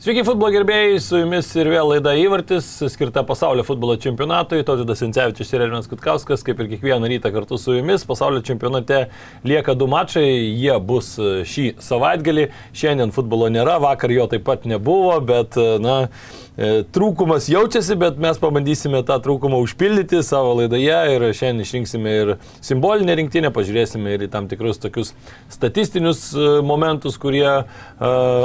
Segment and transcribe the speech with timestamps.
[0.00, 4.62] Sveiki futbolo gerbėjai, su jumis ir vėl laida įvartis, skirta pasaulio futbolo čempionatui.
[4.64, 8.06] Tautydas Incevičius ir Elvinas Kutkauskas, kaip ir kiekvieną rytą kartu su jumis.
[8.08, 9.02] Pasaulio čempionate
[9.44, 10.24] lieka du mačai,
[10.56, 12.46] jie bus šį savaitgalį.
[12.72, 16.06] Šiandien futbolo nėra, vakar jo taip pat nebuvo, bet, na,
[16.49, 16.49] E,
[16.92, 22.32] trūkumas jaučiasi, bet mes pabandysime tą trūkumą užpildyti savo laidoje ir šiandien išrinksime ir
[22.64, 25.14] simbolinę rinktinę, pažiūrėsime ir į tam tikrus tokius
[25.52, 27.64] statistinius e, momentus, kurie e,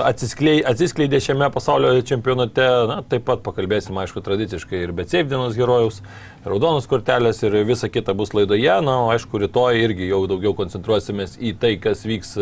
[0.08, 2.70] atsiskleidė šiame pasaulio čempionate.
[2.88, 6.00] Na, taip pat pakalbėsime, aišku, tradiciškai ir Betseif dienos herojus,
[6.46, 8.74] raudonos kortelės ir visa kita bus laidoje.
[8.86, 12.36] Na, o aišku, rytoj irgi jau daugiau koncentruosimės į tai, kas vyks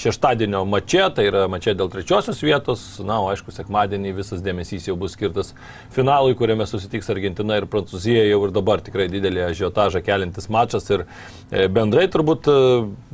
[0.00, 2.84] šeštadienio mače, tai yra mače dėl trečiosios vietos.
[3.04, 5.52] Na, o aišku, sekmadienį visas dėmesys jau bus skirtas
[5.94, 11.04] finalui, kuriame susitiks Argentina ir Prancūzija, jau ir dabar tikrai didelį ažiotažą kelintis mačas ir
[11.04, 12.56] e, bendrai turbūt e,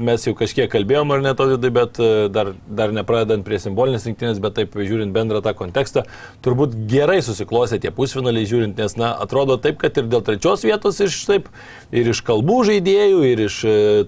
[0.09, 4.59] mes jau kažkiek kalbėjom ar netodidai, bet e, dar, dar nepradedant prie simbolinės rinktinės, bet
[4.59, 6.05] taip žiūrint bendrą tą kontekstą,
[6.45, 11.01] turbūt gerai susiklosė tie pusfinaliai žiūrint, nes na, atrodo taip, kad ir dėl trečios vietos
[11.05, 11.49] iš taip
[11.95, 13.59] ir iš kalbų žaidėjų, ir iš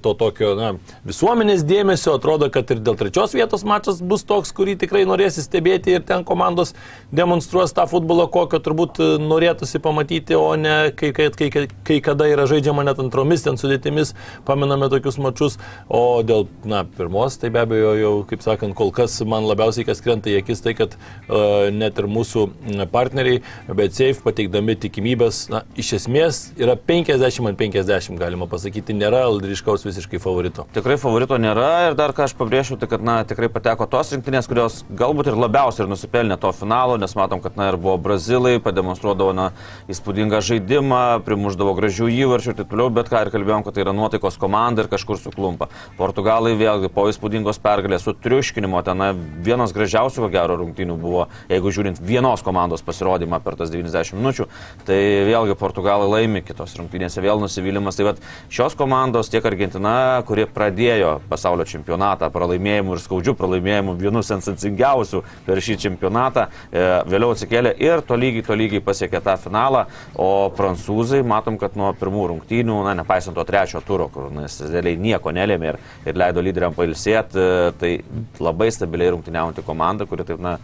[0.04, 0.72] to tokio na,
[1.08, 5.96] visuomenės dėmesio atrodo, kad ir dėl trečios vietos mačas bus toks, kurį tikrai norėsi stebėti
[5.96, 6.74] ir ten komandos
[7.14, 12.28] demonstruos tą futbolą, kokio turbūt e, norėtųsi pamatyti, o ne kai, kai, kai, kai kada
[12.30, 14.14] yra žaidžiama net antromis ten sudėtimis,
[14.48, 19.18] paminame tokius mačius, o dėl, na, pirmos, tai be abejo jau, kaip sakant, kol kas
[19.28, 22.46] man labiausiai kas krenta į akis, tai kad uh, net ir mūsų
[22.92, 29.22] partneriai, bet safe pateikdami tikimybės, na, iš esmės yra 50 ant 50, galima pasakyti, nėra
[29.40, 30.66] ryškaus visiškai favorito.
[30.74, 34.48] Tikrai favorito nėra ir dar ką aš pabrėšiu, tai kad, na, tikrai pateko tos rinktinės,
[34.50, 38.56] kurios galbūt ir labiausiai ir nusipelnė to finalo, nes matom, kad na, ir buvo brazilai,
[38.62, 39.48] pademonstruodavo na,
[39.90, 43.94] įspūdingą žaidimą, primuždavo gražių įvarčių ir taip toliau, bet ką ir kalbėjom, kad tai yra
[43.96, 45.70] nuotaikos komanda ir kažkur suklumpa.
[46.00, 51.26] Portugalai vėlgi po įspūdingos pergalės su triuškinimo, ten na, vienas gražiausių, ko gero, rungtynių buvo,
[51.50, 54.48] jeigu žiūrint vienos komandos pasirodymą per tas 90 minučių,
[54.88, 55.00] tai
[55.40, 57.96] vėlgi Portugalai laimi, kitos rungtynėse vėl nusivylimas.
[57.96, 58.20] Tai vad
[58.52, 65.62] šios komandos, tiek Argentina, kurie pradėjo pasaulio čempionatą pralaimėjimų ir skaudžių pralaimėjimų, vienu sensacingiausių per
[65.64, 71.76] šį čempionatą, e, vėliau atsikėlė ir tolygiai, tolygiai pasiekė tą finalą, o prancūzai, matom, kad
[71.80, 76.20] nuo pirmų rungtynių, na, nepaisant to trečio turo, kur na, realiai nieko nelėmė ir, ir
[76.20, 77.48] leido lyderiam pailsėti,
[77.80, 77.96] tai
[78.40, 80.58] labai stabiliai rungtyniaujanti komanda, kuri taip, na,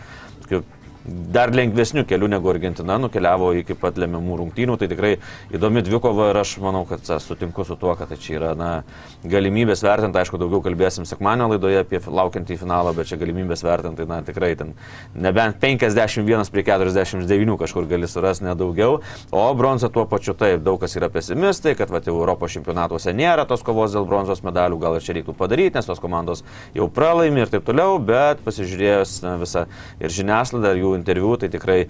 [1.07, 4.77] dar lengvesnių kelių negu Argentina nukeliavo iki pat lemiamų rungtynių.
[4.81, 5.13] Tai tikrai
[5.55, 8.71] įdomi dvikova ir aš manau, kad sutinku su tuo, kad tai čia yra na,
[9.27, 10.19] galimybės vertinti.
[10.21, 14.53] Aišku, daugiau kalbėsim sekmanio laidoje apie laukiantį finalą, bet čia galimybės vertinti, tai na, tikrai
[14.59, 14.75] ten
[15.15, 19.01] nebent 51 prie 49 kažkur gali surasti nedaugiau.
[19.31, 23.65] O bronza tuo pačiu taip, daug kas yra pesimistai, kad va, Europos čempionatuose nėra tos
[23.67, 26.45] kovos dėl bronzos medalių, gal ir čia reiktų padaryti, nes tos komandos
[26.77, 29.67] jau pralaimi ir taip toliau, bet pasižiūrėjus na, visą
[30.01, 31.83] ir žiniasklaidą, ir jų interviu, tai tikrai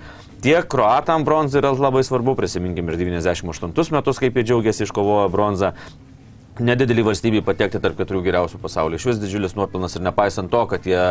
[0.44, 5.72] tiek kruatam bronza yra labai svarbu, prisiminkim ir 98 metus, kaip jie džiaugiasi iškovojo bronzą,
[6.62, 8.96] nedidelį valstybį patekti tarp keturių geriausių pasaulio.
[8.96, 11.02] Iš vis didžiulis nuopelnas ir nepaisant to, kad jie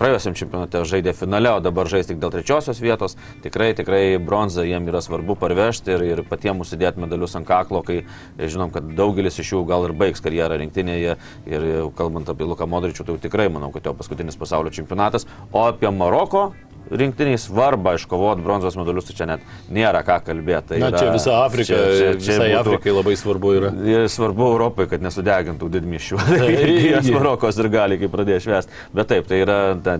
[0.00, 4.88] praėjusiam čempionate žaidė finale, o dabar žais tik dėl trečiosios vietos, tikrai, tikrai bronzą jiem
[4.90, 8.02] yra svarbu parvežti ir, ir patiems užsidėti medalius ant kaklo, kai
[8.40, 11.16] žinom, kad daugelis iš jų gal ir baigs karjerą rinktinėje
[11.50, 11.68] ir
[11.98, 16.48] kalbant apie Luką Modričių, tai tikrai manau, kad jo paskutinis pasaulio čempionatas, o apie Maroko
[16.90, 20.74] rinktiniai svarbą iškovoti bronzos medalius, tai čia net nėra ką kalbėti.
[20.74, 23.72] Tai Na, yra, čia visa Afrika, čia, čia, čia visai būtų, Afrikai labai svarbu yra.
[24.12, 26.20] Svarbu Europai, kad nesudegintų didmišių.
[26.94, 28.84] Jas Marokos ir gali, kai pradėjo švęsti.
[28.96, 29.98] Bet taip, tai yra ta,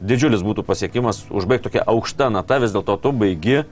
[0.00, 3.62] didžiulis būtų pasiekimas užbaigti tokią aukštą natą, vis dėlto tu baigi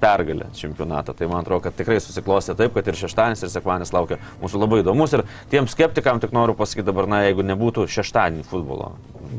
[0.00, 1.14] pergalę čempionatą.
[1.16, 4.82] Tai man atrodo, kad tikrai susiklostė taip, kad ir šeštadienis, ir sekmadienis laukia mūsų labai
[4.82, 5.14] įdomus.
[5.16, 8.92] Ir tiem skeptikam tik noriu pasakyti dabar, na, jeigu nebūtų šeštadienį futbolo,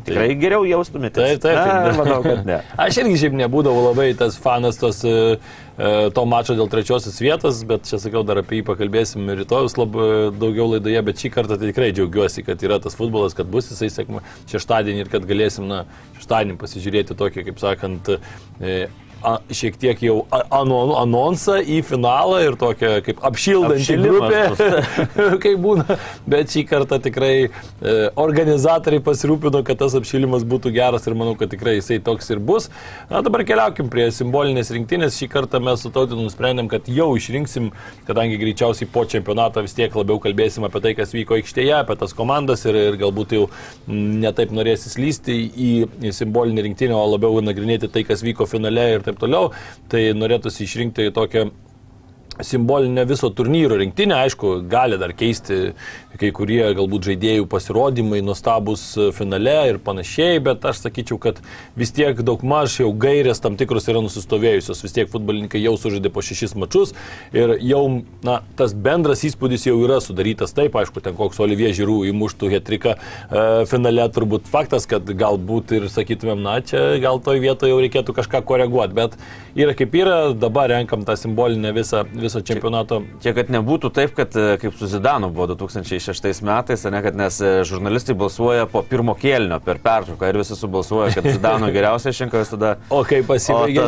[0.07, 1.21] tikrai geriau jaustumėte.
[1.21, 1.57] Taip, taip.
[1.57, 2.59] Na, manau, kad ne.
[2.79, 5.37] Aš irgi šiaip nebūdavau labai tas fanas tos, e,
[5.77, 10.09] e, to mačo dėl trečiosios vietos, bet čia sakiau, dar apie jį pakalbėsim rytojus labai
[10.35, 13.89] daugiau laidoje, bet šį kartą tai tikrai džiaugiuosi, kad yra tas futbolas, kad bus jisai
[13.93, 14.23] sėkmė
[14.53, 15.83] šeštadienį ir kad galėsim, na,
[16.19, 18.15] šeštadienį pasižiūrėti tokį, kaip sakant,
[18.61, 18.79] e,
[19.23, 24.43] a, šiek tiek jau anon, anonsą į finalą ir tokią kaip Apšilimas grupę,
[25.43, 25.97] kaip būna.
[26.29, 27.49] Bet šį kartą tikrai e,
[28.19, 32.69] organizatoriai pasirūpino, kad tas apšilimas būtų geras ir manau, kad tikrai jisai toks ir bus.
[33.11, 35.17] Na dabar keliaukim prie simbolinės rinktinės.
[35.19, 37.71] Šį kartą mes su tautinu nusprendėm, kad jau išrinksim,
[38.07, 42.15] kadangi greičiausiai po čempionato vis tiek labiau kalbėsim apie tai, kas vyko aikštėje, apie tas
[42.17, 43.45] komandas ir, ir galbūt jau
[43.87, 45.71] netaip norėsis lysti į,
[46.09, 49.53] į simbolinę rinktinę, o labiau nagrinėti tai, kas vyko finale ir taip toliau.
[49.91, 51.47] Tai norėtųsi išrinkti tokią
[52.41, 55.73] simbolinę viso turnyro rinktinę, aišku, gali dar keisti
[56.17, 58.83] kai kurie galbūt žaidėjų pasirodymai, nuostabus
[59.15, 61.39] finale ir panašiai, bet aš sakyčiau, kad
[61.77, 66.11] vis tiek daug maž jau gairės tam tikros yra nusistovėjusios, vis tiek futbolininkai jau sužaidė
[66.13, 66.93] po šešis mačius
[67.35, 67.83] ir jau,
[68.25, 70.55] na, tas bendras įspūdis jau yra sudarytas.
[70.57, 75.87] Taip, aišku, ten koks Olivier Žirų įmuštų hetriką e, finale, turbūt faktas, kad galbūt ir
[75.93, 79.17] sakytumėm, na, čia gal toj vietoje jau reikėtų kažką koreguoti, bet
[79.57, 82.99] yra kaip yra, dabar renkam tą simbolinę visą, viso čempionato.
[83.23, 87.39] Čia, kad nebūtų taip, kad e, kaip su Zidanu buvo 2006 metais, ne, kad nes
[87.41, 92.53] e, žurnalistai balsuoja po pirmo kėlinio per pertrauką ir visi subalsuoja, kad Zidano geriausiai išrinkas
[92.53, 92.75] tada...
[92.97, 93.87] O kai pasibaigė,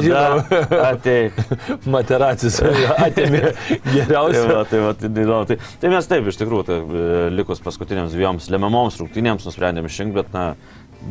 [0.94, 1.38] ateik.
[1.94, 4.44] Materacis atėmė Tai, geriausią.
[4.50, 5.46] va, tai, va, tai, įdomu.
[5.50, 10.18] tai, tai mes taip, iš tikrųjų, tai, e, likus paskutiniams dviejoms lemiamoms rungtynėms nusprendėm išrinkti,
[10.20, 10.44] bet, na,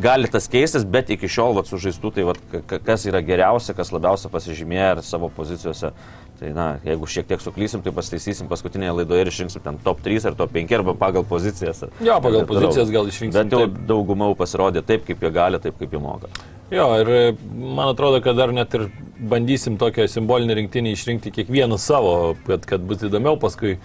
[0.05, 2.35] gali tas keistis, bet iki šiol, va, sužaistų, tai, va,
[2.69, 5.93] ka- kas yra geriausia, kas labiausiai pasižymėjo ir savo pozicijose.
[6.39, 10.29] Tai, na, jeigu šiek tiek suklysim, tai pasitaisysim paskutinėje laidoje ir išrinksim ten top 3
[10.31, 11.83] ar top 5 arba pagal pozicijas.
[11.99, 13.81] Jo, pagal taip pozicijas gal išrinksim, Bet jau taip.
[13.91, 16.31] dauguma jau pasirodė taip, kaip jie gali, taip, kaip jie moka.
[16.71, 17.21] Jo, ir e,
[17.57, 22.85] man atrodo, kad dar net ir bandysim tokią simbolinę rinktinį išrinkti kiekvieną savo, kad, kad
[22.87, 23.79] bus įdomiau, paskui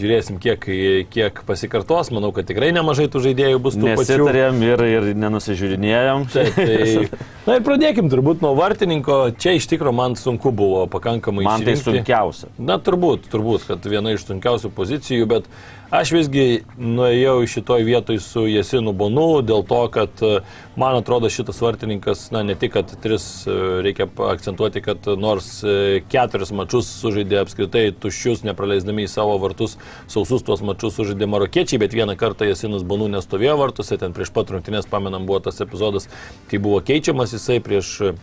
[0.00, 0.64] žiūrėsim, kiek,
[1.12, 2.08] kiek pasikartos.
[2.14, 4.00] Manau, kad tikrai nemažai tų žaidėjų bus tų pačių.
[4.00, 6.26] Nesitarėm ir, ir nenusižiūrinėjom.
[6.32, 9.20] Taip, tai, na ir pradėkim turbūt nuo vartininko.
[9.40, 11.99] Čia iš tikrųjų man sunku buvo pakankamai Man tai išrinkti.
[12.00, 12.48] Sunkiausia.
[12.58, 15.48] Na, turbūt, turbūt, kad viena iš sunkiausių pozicijų, bet
[15.90, 20.40] aš visgi nuėjau šitoj vietoj su Jesinu Bonu dėl to, kad e,
[20.80, 26.00] man atrodo šitas vartininkas, na, ne tik, kad tris e, reikia akcentuoti, kad nors e,
[26.10, 29.76] keturis mačius sužaidė apskritai tuščius, nepraleisdami į savo vartus,
[30.10, 34.54] sausus tuos mačius sužaidė marokiečiai, bet vieną kartą Jesinas Bonu nestovėjo vartuose, ten prieš pat
[34.54, 36.08] rungtynės, pamenam, buvo tas epizodas,
[36.50, 38.14] kai buvo keičiamas jisai prieš e,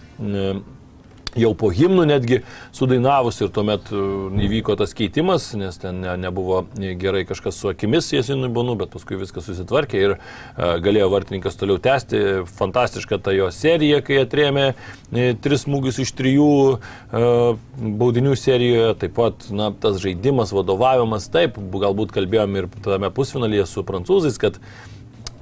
[1.38, 2.42] jau po himnų netgi
[2.76, 4.02] sudainavus ir tuomet e,
[4.48, 9.20] įvyko tas keitimas, nes ten ne, nebuvo gerai kažkas su akimis Jesinui Bonu, bet paskui
[9.20, 10.20] viskas susitvarkė ir e,
[10.84, 12.24] galėjo vartininkas toliau tęsti.
[12.58, 17.32] Fantastiška ta jo serija, kai atrėmė e, tris smūgius iš trijų e,
[18.02, 23.86] baudinių serijoje, taip pat na, tas žaidimas, vadovavimas, taip, galbūt kalbėjom ir tame pusfinalyje su
[23.88, 24.62] prancūzais, kad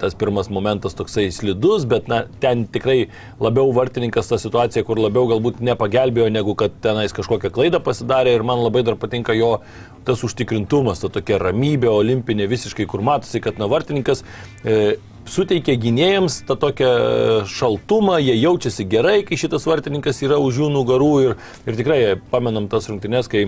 [0.01, 3.09] tas pirmas momentas toksai slidus, bet na, ten tikrai
[3.42, 8.36] labiau vartininkas ta situacija, kur labiau galbūt nepagelbėjo, negu kad tenais kažkokią klaidą pasidarė.
[8.36, 9.57] Ir man labai dar patinka jo
[10.06, 14.21] tas užtikrintumas, ta tokia ramybė olimpinė visiškai, kur matosi, kad na vartininkas
[14.63, 16.92] e, suteikia gynėjams tą tokią
[17.50, 21.14] šaltumą, jie jaučiasi gerai, kai šitas vartininkas yra už jų nugarų.
[21.25, 23.47] Ir, ir tikrai pamenam tas rungtynes, kai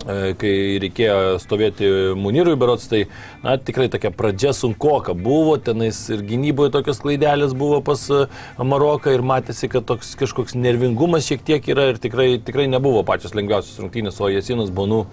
[0.00, 1.88] kai reikėjo stovėti
[2.18, 3.02] Munirui berots, tai
[3.44, 8.22] na, tikrai tokia pradžia sunkoka buvo, tenais ir gynyboje tokios klaidelės buvo pas e,
[8.58, 13.36] Maroką ir matėsi, kad toks kažkoks nervingumas šiek tiek yra ir tikrai, tikrai nebuvo pačios
[13.36, 15.04] lengviausios rungtynės, o Jasinas Bonu,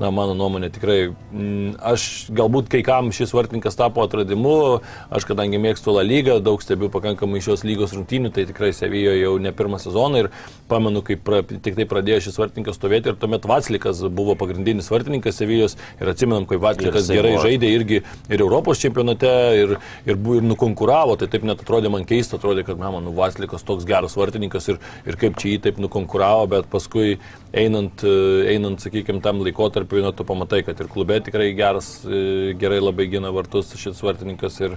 [0.00, 4.80] na, mano nuomonė tikrai, mm, aš galbūt kai kam šis vartininkas tapo atradimu,
[5.12, 9.34] aš kadangi mėgstu La lygą, daug stebiu pakankamai šios lygos rungtynių, tai tikrai Sevijoje jau
[9.42, 10.30] ne pirmą sezoną ir
[10.70, 15.40] pamenu, kaip pra, tik tai pradėjo šis vartininkas stovėti ir tuomet Vatslikas buvo pagrindinis vartininkas
[15.40, 20.46] Sevijos ir atsimenam, kaip Vatslikas jisai gerai žaidė irgi ir Europos čempionate ir, ir, ir
[20.46, 24.70] nukonkuravo, tai taip net atrodė man keista, atrodė, kad, na, man Vatslikas toks geras vartininkas
[24.72, 27.18] ir, ir kaip čia jį taip nukonkuravo, bet paskui
[27.52, 32.54] einant, e, einant sakykime, tam laikotarpiu, na, tu pamatai, kad ir klube tikrai geras, e,
[32.58, 34.76] gerai labai gina vartus šis vartininkas ir,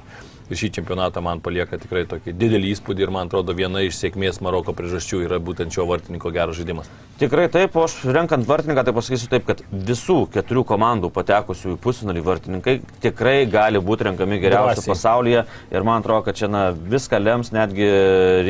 [0.49, 4.41] ir šį čempionatą man palieka tikrai tokį didelį įspūdį ir man atrodo viena iš sėkmės
[4.45, 6.89] Maroko priežasčių yra būtent šio vartininko geras žaidimas.
[7.15, 11.79] Tikrai taip, o aš renkant vartininką, tai pasakysiu taip, kad visų keturių komandų patekusių į
[11.85, 14.91] pusfinalį vartininkai tikrai gali būti renkami geriausi Drąsiai.
[14.91, 17.87] pasaulyje ir man atrodo, kad čia na, viską lems netgi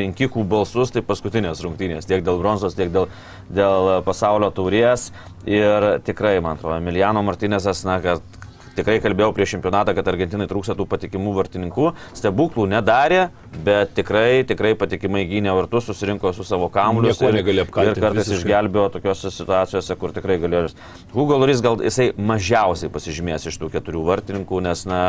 [0.00, 3.06] rinkikų balsus, tai paskutinės rungtynės, tiek dėl bronzos, tiek dėl,
[3.46, 5.12] dėl pasaulio taurės
[5.46, 8.24] ir tikrai, man atrodo, Emiliano Martinėsas, na, kad
[8.76, 11.86] Tikrai kalbėjau prieš čempionatą, kad Argentinai trūksta tų patikimų vartininkų.
[12.18, 13.22] Stebuklų nedarė,
[13.64, 17.12] bet tikrai, tikrai patikimai gynė vartus, susirinko su savo kamuoliu.
[17.12, 18.42] Apkaltinti, Ir kartais visiškai.
[18.42, 20.72] išgelbėjo tokiose situacijose, kur tikrai galėjo.
[21.14, 25.00] Hugo Loris gal jisai mažiausiai pasižymės iš tų keturių vartininkų, nes na,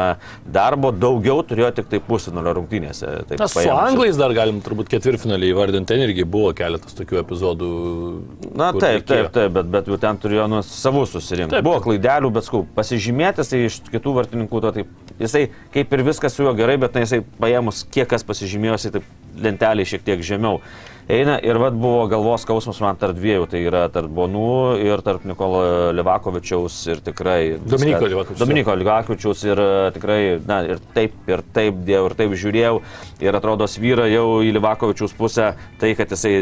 [0.46, 3.14] darbo daugiau turėjo tik tai pusfinalio rungtynėse.
[3.32, 7.72] taip Na, su anglais dar galim turbūt ketvirtfinalį įvardinti, ten irgi buvo keletas tokių epizodų.
[8.58, 9.08] Na taip, reikėjo.
[9.08, 11.62] taip, taip, bet, bet jau ten turėjo nu, savus susirinkti.
[11.66, 16.36] Buvo klaidelių, bet skau, pasižymėtas tai iš kitų vartininkų, to taip, jisai kaip ir viskas
[16.38, 19.10] su juo gerai, bet na, jisai paėmus, kiek kas pasižymėjo, jisai taip
[19.44, 20.62] lentelį šiek tiek žemiau.
[21.08, 25.24] Eina ir vad buvo galvos skausmas man tarp dviejų, tai yra tarp Bonų ir tarp
[25.30, 25.62] Nikolo
[25.96, 27.54] Livakovičiaus ir tikrai...
[27.64, 28.42] Dominyko viską- Livakovičiaus.
[28.42, 30.18] Dominyko Livakovičiaus ir e, tikrai,
[30.50, 32.74] na ir taip, ir taip dėjau, ir taip žiūrėjau.
[33.24, 36.34] Ir atrodo svyra jau į Livakovičiaus pusę tai, kad jisai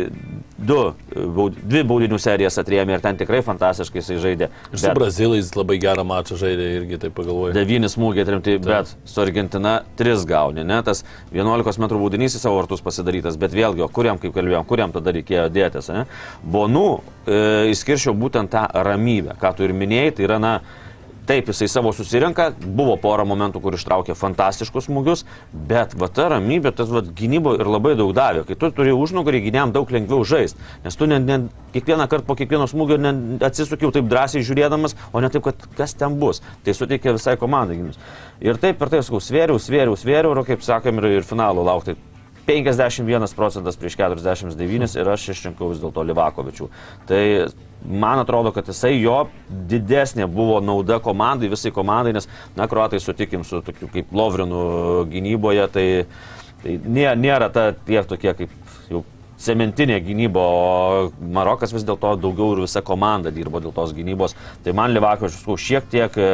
[0.58, 0.80] du,
[1.14, 4.50] dvi baudinių serijas atrėmė ir ten tikrai fantastiškai jisai žaidė.
[4.74, 7.54] Ir su brazilais labai gerą mačą žaidė, irgi taip pagalvoju.
[7.54, 10.82] Devynis smūgiai atremti, bet su Argentina tris gauni, ne?
[10.88, 11.04] Tas
[11.36, 15.50] 11 m baudinys į savo vartus pasidarytas, bet vėlgi, kuriam, kaip kalbėjom, kuriam tada reikėjo
[15.52, 16.06] dėtis, ne?
[16.44, 16.88] Bonų
[17.28, 20.58] e, išskirčiau būtent tą ramybę, ką tu ir minėjai, tai yra, na,
[21.26, 25.24] Taip, jisai savo susirenka, buvo pora momentų, kur ištraukė fantastiškus smūgius,
[25.58, 28.44] bet va ta ramybė, tas va gynybo ir labai daug davė.
[28.46, 31.40] Kai tu turi užnugarį, gyniam daug lengviau žaisti, nes tu ne, ne,
[31.74, 35.98] kiekvieną kartą po kiekvieno smūgio ne, atsisukiau taip drąsiai žiūrėdamas, o ne taip, kad kas
[35.98, 36.46] ten bus.
[36.62, 37.98] Tai suteikia visai komandai gynimus.
[38.46, 41.98] Ir taip ir taip, sakau, svėriau, svėriau, svėriau ir, kaip sakėm, ir, ir finalo laukti.
[42.46, 46.70] 51 procentas prieš 49 ir aš išrinkau vis dėlto Livakovičių.
[47.10, 47.22] Tai
[47.86, 53.44] man atrodo, kad jisai jo didesnė buvo nauda komandai, visai komandai, nes, na, kruatai sutikim
[53.46, 55.88] su tokiu kaip Lovrinu gynyboje, tai,
[56.64, 58.56] tai nė, nėra ta tie tokie kaip
[58.92, 59.04] jau
[59.42, 64.36] cementinė gynyba, o Marokas vis dėlto daugiau ir visa komanda dirbo dėl tos gynybos.
[64.64, 66.30] Tai man Livakovičius šiek tiek e,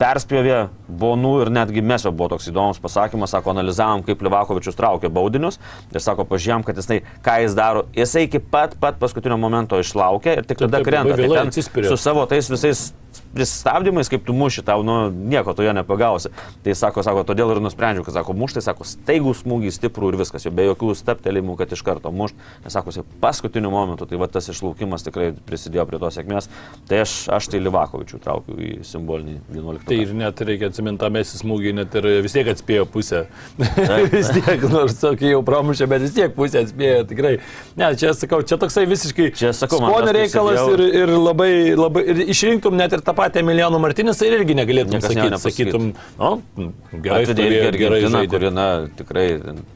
[0.00, 0.58] perspjovė
[1.02, 5.60] Bonų ir netgi mes jau buvo toks įdomus pasakymas, sako, analizavom, kaip Livakovičius traukia baudinius
[5.92, 10.36] ir sako, pažiūrėjom, kad jisai, ką jis daro, jisai iki pat, pat paskutinio momento išlaukia
[10.40, 11.16] ir tik tada krenta.
[11.16, 12.90] Tai ten su savo tais visais
[13.34, 16.30] pristabdymais, kaip tu muši, tau nu, nieko tu jo nepagausi.
[16.64, 20.46] Tai sako, sako, todėl ir nusprendžiau, kad sako, muštai, sako, staigų smūgį, stiprų ir viskas,
[20.46, 22.38] jau be jokių steptelimų, kad iš karto mušt.
[22.64, 26.50] Nes sako, paskutiniu momentu, tai va tas išlaukimas tikrai prisidėjo prie tos sėkmės.
[26.88, 29.86] Tai aš, aš tai Livakovičių traukiu į simbolinį 11.
[29.88, 33.24] Tai ir net reikia atsiminti mesį smūgį, net ir vis tiek atspėjo pusę.
[34.12, 37.34] vis tiek, nors tokį jau pramušė, bet vis tiek pusę atspėjo, tikrai.
[37.78, 41.52] Ne, čia sakau, čia toksai visiškai Čia sakau, man skonio reikalas sėdėjau- ir, ir labai,
[41.78, 45.88] labai, ir išrinktum net ir tą patį Emiliano Martinisą ir irgi negalėtum sakyti, sakytum,
[46.18, 46.68] nu,
[47.04, 48.30] gerai, stovėjo, irgi gerai žaidė.
[48.32, 48.66] kuri, na,
[48.98, 49.26] tikrai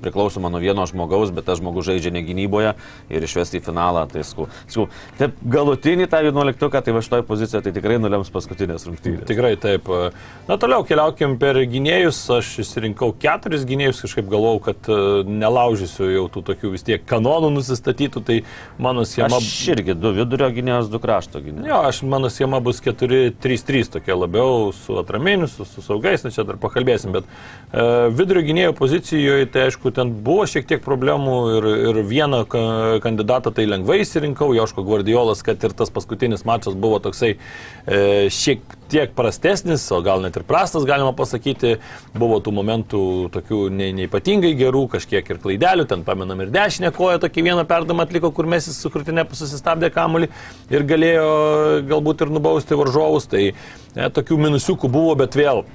[0.04, 2.74] priklausoma nuo vieno žmogaus, bet tas žmogus žaidžia ne gynyboje
[3.12, 4.06] ir išvesti į finalą.
[4.10, 4.88] Tai skau, skau,
[5.20, 9.26] taip galutinį tą 11, tai va šitoj pozicijoje tai tikrai nulems paskutinės rungtynės.
[9.28, 9.90] Tikrai taip.
[10.48, 12.20] Na toliau keliaukim per gynėjus.
[12.36, 14.98] Aš išsirinkau keturis gynėjus, kažkaip galvojau, kad e,
[15.44, 18.38] nelaužysiu jau tų tokių vis tiek kanonų nusistatytų, tai
[18.82, 19.38] mano schema...
[19.38, 21.68] Aš irgi du vidurio gynėjos, du krašto gynėjos.
[21.70, 22.82] Jo, aš mano schema bus
[23.42, 27.84] 4-3-3, tokia labiau su atraminiu, su, su saugais, na čia dar pakalbėsim, bet e,
[28.16, 32.64] vidurio gynėjo pozicijoje, tai aišku, ten buvo šiek tiek problemų ir, ir vieną ka,
[33.04, 38.60] kandidatą tai lengvai įsirinkau, Joško Guardiolas, kad ir tas paskutinis mačas buvo toksai e, šiek
[38.60, 38.76] tiek
[39.16, 41.76] prastesnis, o gal net ir prastas, galima pasakyti,
[42.14, 43.00] buvo tų momentų
[43.34, 48.06] tokių ne, neipatingai gerų, kažkiek ir klaidelių, ten pamenam ir dešinę koją tokį vieną perdamą
[48.06, 50.30] atliko, kur mes su krūtinė susistabdė kamuolį
[50.70, 51.32] ir galėjo
[51.90, 53.48] galbūt ir nubausti varžovus, tai
[53.96, 55.66] ne, tokių minusiukų buvo, bet vėl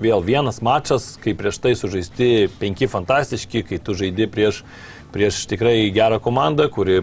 [0.00, 4.62] Vėl vienas mačas, kai prieš tai sužaisti penki fantastiški, kai tu žaidi prieš,
[5.12, 7.02] prieš tikrai gerą komandą, kuri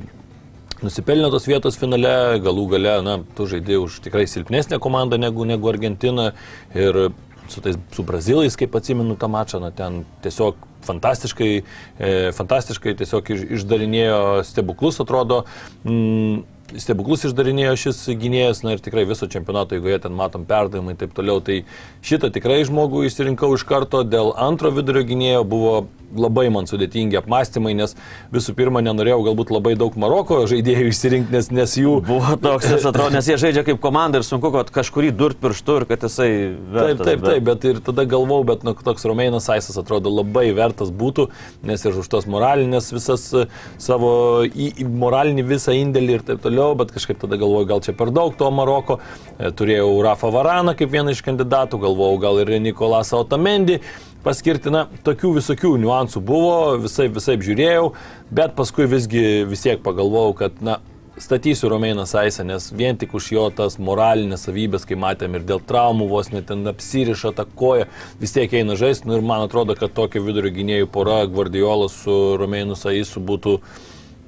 [0.84, 5.69] nusipelnė tos vietos finale, galų gale, na, tu žaidži už tikrai silpnesnę komandą negu, negu
[5.72, 6.31] Argentina
[6.75, 7.07] ir
[7.48, 11.51] su, tais, su brazilais, kaip atsimenu tą mačą, na, ten tiesiog fantastiškai,
[12.00, 15.43] e, fantastiškai tiesiog iš, išdarinėjo stebuklus, atrodo.
[15.84, 16.43] Mm,
[16.76, 21.00] Stebuklus išdarinėjo šis gynėjas, na ir tikrai viso čempionato, jeigu jie ten matom perdavimai ir
[21.00, 21.62] taip toliau, tai
[22.04, 25.46] šitą tikrai žmogų išsirinkau iš karto, dėl antro vidurio gynėjo.
[25.48, 25.78] Buvo
[26.16, 27.96] labai man sudėtingi apmąstymai, nes
[28.34, 31.98] visų pirma nenorėjau galbūt labai daug Maroko žaidėjų išsirinkti, nes, nes jų...
[32.08, 35.82] Buvo toks, nes atrodo, nes jie žaidžia kaip komanda ir sunku, kad kažkurį durt pirštu
[35.82, 36.30] ir kad jisai...
[36.48, 40.48] Taip, Vertas, taip, taip, bet ir tada galvau, bet nu, toks Romeinas Aisas atrodo labai
[40.56, 41.28] vertas būtų,
[41.68, 43.46] nes ir už tos moralinės visas e,
[43.82, 44.12] savo
[44.48, 48.36] į moralinį visą indėlį ir taip toliau, bet kažkaip tada galvoju, gal čia per daug
[48.38, 49.00] to Maroko.
[49.38, 53.80] E, Turėjau Rafa Varaną kaip vieną iš kandidatų, galvojau, gal ir Nikolasą Otamendi
[54.26, 57.92] paskirti, na, tokių visokių niuansų buvo, visai, visai žiūrėjau,
[58.34, 60.80] bet paskui visgi vis tiek pagalvojau, kad, na,
[61.18, 65.62] statysiu Romėną Saisą, nes vien tik už jo tas moralinės savybės, kai matėm ir dėl
[65.66, 67.88] traumų vos net ten apsiriša tą koją,
[68.22, 69.10] vis tiek eina žaisti.
[69.10, 73.58] Nu, ir man atrodo, kad tokia vidurio gynėjų pora Guardiolas su Romėnu Saisu būtų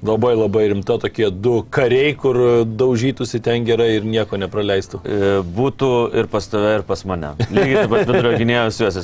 [0.05, 5.01] labai labai rimta, tokie du kariai, kur daužytųsi ten gerai ir nieko nepraleistų.
[5.03, 7.33] E, Būtų ir pas tave, ir pas mane.
[7.51, 8.99] Lygiai taip pat vidurio gynėjus juos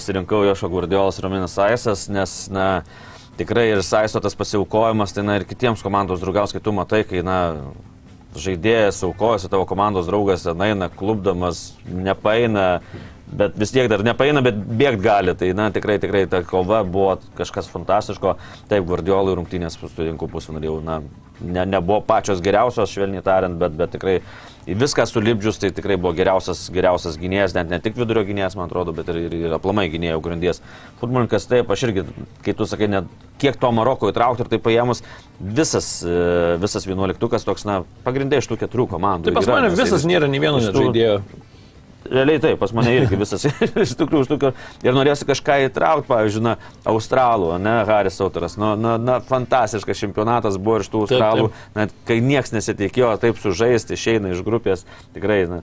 [0.00, 2.70] įsirinkau Jošo Gurdiolas Rominas Saisas, nes, na,
[3.40, 7.24] tikrai ir Saiso tas pasiaukojimas, tai, na, ir kitiems komandos draugams, kai tu matai, kai,
[7.26, 7.40] na,
[8.38, 12.80] žaidėjas aukojasi, tavo komandos draugas ten eina, klubdamas, nepaina,
[13.32, 15.34] bet vis tiek dar nepaina, bet bėgt gali.
[15.38, 18.36] Tai, na, tikrai, tikrai ta kova buvo kažkas fantastiško.
[18.70, 21.00] Taip, Guardiolai rungtynės pasirinkų pusvinarį jau, na,
[21.40, 24.18] ne, nebuvo pačios geriausios, švelniai tariant, bet, bet tikrai
[24.66, 28.94] viską sulibdžius, tai tikrai buvo geriausias, geriausias gynėjas, net ne tik vidurio gynėjas, man atrodo,
[28.96, 30.62] bet ir, ir, ir aplamai gynėjo grandies.
[31.00, 32.06] Futbolininkas taip, aš irgi,
[32.44, 33.10] kai tu sakai, net
[33.40, 35.02] kiek to Maroko įtraukti ir tai paėmus,
[35.40, 39.30] visas, e, visas vienuoliktukas toks, na, pagrindai iš tų keturių komandų.
[39.30, 41.22] Tai pas mane visas nėra nei vieno žaidėjo.
[42.08, 43.44] Realiai taip, pas mane irgi visas
[43.84, 44.54] iš tikrųjų, tikrųjų.
[44.86, 46.54] Ir norėsiu kažką įtraukti, pavyzdžiui, na,
[46.88, 48.56] Australų, ne, Haris Autoras.
[48.60, 53.38] Na, na, na, fantastiškas čempionatas buvo iš tų Taip, Australų, net kai niekas nesitikėjo taip
[53.42, 55.60] sužaisti, išeina iš grupės, tikrai, na,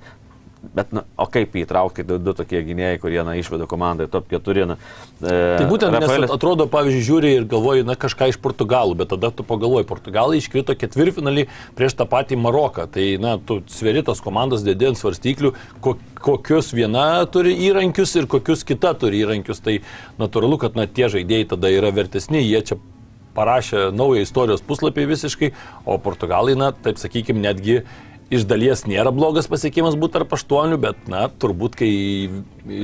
[0.78, 4.28] Bet, na, o kaip įtraukti, du, du tokie gynėjai, kurie, na, išveda komandą į top
[4.30, 4.66] 4.
[4.70, 4.76] Na,
[5.18, 6.28] e, Tai būtent Rafaelis...
[6.28, 10.38] Nes atrodo, pavyzdžiui, žiūri ir galvoji, na kažką iš Portugalų, bet tada tu pagalvoji, Portugalai
[10.38, 12.86] iškrito ketvirtfinalį prieš tą patį Maroką.
[12.94, 18.30] Tai, na, tu sveri tas komandas dėdė ant svarstyklių, ko, kokius viena turi įrankius ir
[18.30, 19.64] kokius kita turi įrankius.
[19.66, 19.80] Tai
[20.22, 22.78] natūralu, kad, na, tie žaidėjai tada yra vertesni, jie čia
[23.38, 25.52] parašė naują istorijos puslapį visiškai,
[25.86, 27.82] o Portugalai, na, taip sakykime, netgi
[28.34, 31.92] iš dalies nėra blogas pasiekimas būti tarp aštuonių, bet, na, turbūt, kai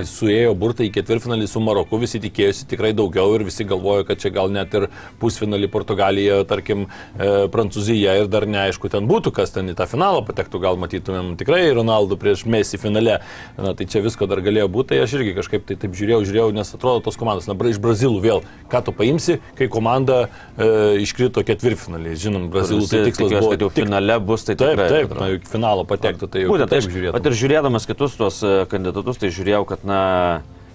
[0.07, 4.31] suėjo burtai į ketvirtfinalį su Maroku, visi tikėjosi tikrai daugiau ir visi galvojo, kad čia
[4.33, 4.87] gal net ir
[5.19, 6.85] pusfinalį Portugalija, tarkim,
[7.17, 11.33] e, Prancūzija ir dar neaišku ten būtų, kas ten į tą finalą patektų, gal matytumėm
[11.39, 13.19] tikrai Ronaldo prieš Messi finale.
[13.57, 16.55] Na, tai čia visko dar galėjo būti, tai aš irgi kažkaip tai taip žiūrėjau, žiūrėjau,
[16.55, 20.23] nes atrodo tos komandos, na, iš Brazilų vėl, ką tu paimsi, kai komanda
[20.55, 22.15] e, iškrito ketvirtfinalį.
[22.23, 24.89] Žinom, Brazilų tai tikslas buvo tik finale bus, tai Taip, tikrai.
[24.91, 25.32] taip, atrodo.
[25.37, 27.13] Juk finalo patektų, tai jau Būtent, taip žiūrėtų.
[27.15, 30.01] pat ir žiūrėdamas kitus tuos e, kandidatus, tai žiūrėjau, kad, na,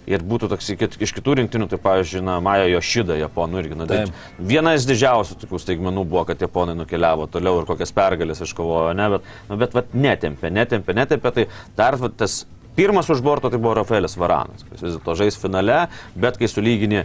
[0.08, 3.78] ir būtų toks kit, iš kitų rinktinių, tai, pavyzdžiui, na, Maja Jošida, japonų irgi.
[3.78, 4.00] Na, tai
[4.38, 9.08] viena iš didžiausių tokių staigmenų buvo, kad japonai nukeliavo toliau ir kokias pergalės iškovojo, ne,
[9.16, 11.46] bet, nu, bet vat, netempė, netempė, netempė, tai
[11.78, 12.42] dar vat, tas
[12.78, 17.04] pirmas už borto tai buvo Rafaelis Varanas, kuris vis dėlto žais finale, bet kai sulygini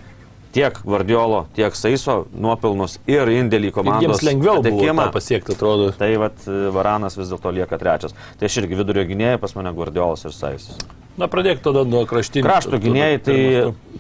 [0.54, 5.92] tiek Guardiolo, tiek Saiso nuopelnus ir indėlį į Ir komandos jiems lengviau patekimą, pasiekti, atrodo.
[5.98, 8.16] Tai vat Varanas vis dėlto lieka trečias.
[8.40, 10.78] Tai aš irgi vidurio gynėjai pas mane Guardiolas ir Saisas.
[11.14, 12.42] Na, pradėk tada nuo kraštinių.
[12.42, 13.36] Krašto gynėjai, tai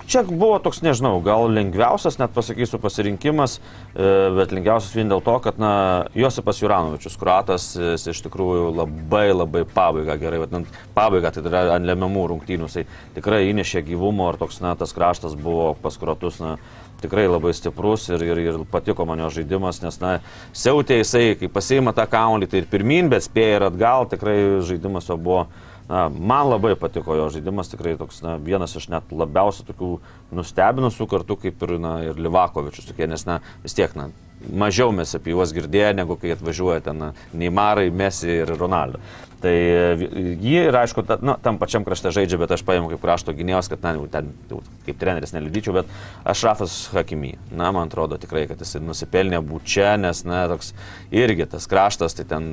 [0.10, 3.60] čia buvo toks, nežinau, gal lengviausias, net pasakysiu, pasirinkimas,
[3.93, 5.73] e, bet lengviausias vien dėl to, kad, na,
[6.17, 11.86] Josipas Juranovičius, kruatas, jis iš tikrųjų labai labai pabaiga gerai, vadinant, pabaiga tai yra ant
[11.86, 12.88] lemiamų rungtynių, tai
[13.19, 16.56] tikrai įnešė gyvumo ir toks, na, tas kraštas buvo pas kruatus, na,
[17.04, 20.15] tikrai labai stiprus ir, ir, ir patiko man jo žaidimas, nes, na,
[20.56, 25.12] siautė jisai, kai pasiima tą kaunį, tai ir pirmin, bet spėja ir atgal, tikrai žaidimas
[25.12, 25.43] jo buvo
[25.89, 29.89] Na, man labai patiko jo žaidimas, tikrai toks na, vienas iš net labiausiai tokių
[30.38, 34.08] nustebinusių kartu kaip ir, na, ir Livakovičius, tokie, nes na, vis tiek na,
[34.48, 39.02] mažiau mes apie juos girdėję, negu kai atvažiuoja ten Neimarai, Messi ir Ronaldo.
[39.43, 40.08] Tai e,
[40.39, 43.67] jį ir aišku, ta, na, tam pačiam krašte žaidžia, bet aš paimu kaip krašto gynėjos,
[43.73, 45.89] kad na, ten jau, kaip treneris nelidyčiau, bet
[46.23, 47.34] aš Rafas Hakimy.
[47.51, 50.71] Na, man atrodo tikrai, kad jis nusipelnė būti čia, nes, na, toks
[51.12, 52.47] irgi tas kraštas, tai ten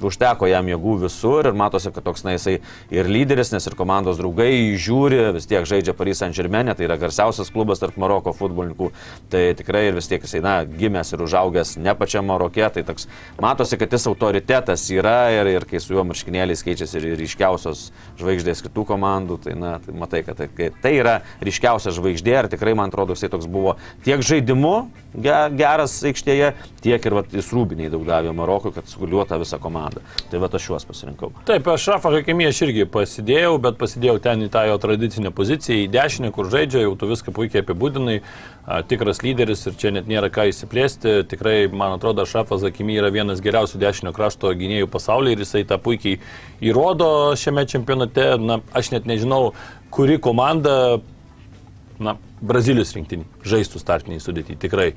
[0.00, 2.56] užteko jam jėgų visur ir matosi, kad toks, na, jisai
[2.94, 6.96] ir lyderis, nes ir komandos draugai žiūri, vis tiek žaidžia Paris Saint Germain, tai yra
[7.00, 8.88] garsiausias klubas tarp Maroko futbolininkų.
[9.32, 13.10] Tai tikrai ir vis tiek jisai, na, gimęs ir užaugęs ne pačiam Marokė, tai toks
[13.42, 18.62] matosi, kad jis autoritetas yra ir, ir kai su juo marškinėliais keičiasi ir ryškiausios žvaigždės
[18.62, 22.90] kitų komandų, tai, na, tai matai, kad tai, tai yra ryškiausia žvaigždė ir tikrai, man
[22.90, 28.04] atrodo, jisai toks buvo tiek žaidimu ge, geras aikštėje, tiek ir vat, jis rūbiniai daug
[28.06, 30.02] davė Marokui, kad suguliuota visą komandą.
[30.30, 31.32] Tai va aš juos pasirinkau.
[31.48, 35.82] Taip, aš Rafą Hakimį aš irgi pasidėjau, bet pasidėjau ten į tą jo tradicinę poziciją,
[35.82, 38.20] į dešinę, kur žaidžia, jau tu viską puikiai apibūdinai,
[38.88, 41.22] tikras lyderis ir čia net nėra ką įsiplėsti.
[41.30, 45.80] Tikrai, man atrodo, Šafas Hakimį yra vienas geriausių dešinio krašto gynėjų pasaulyje ir jisai tą
[45.82, 46.20] puikiai
[46.62, 48.28] įrodo šiame čempionate.
[48.38, 49.52] Na, aš net nežinau,
[49.94, 51.00] kuri komanda
[52.02, 54.92] na, Brazilijos rinktiniai žaistų startiniai sudėti, tikrai.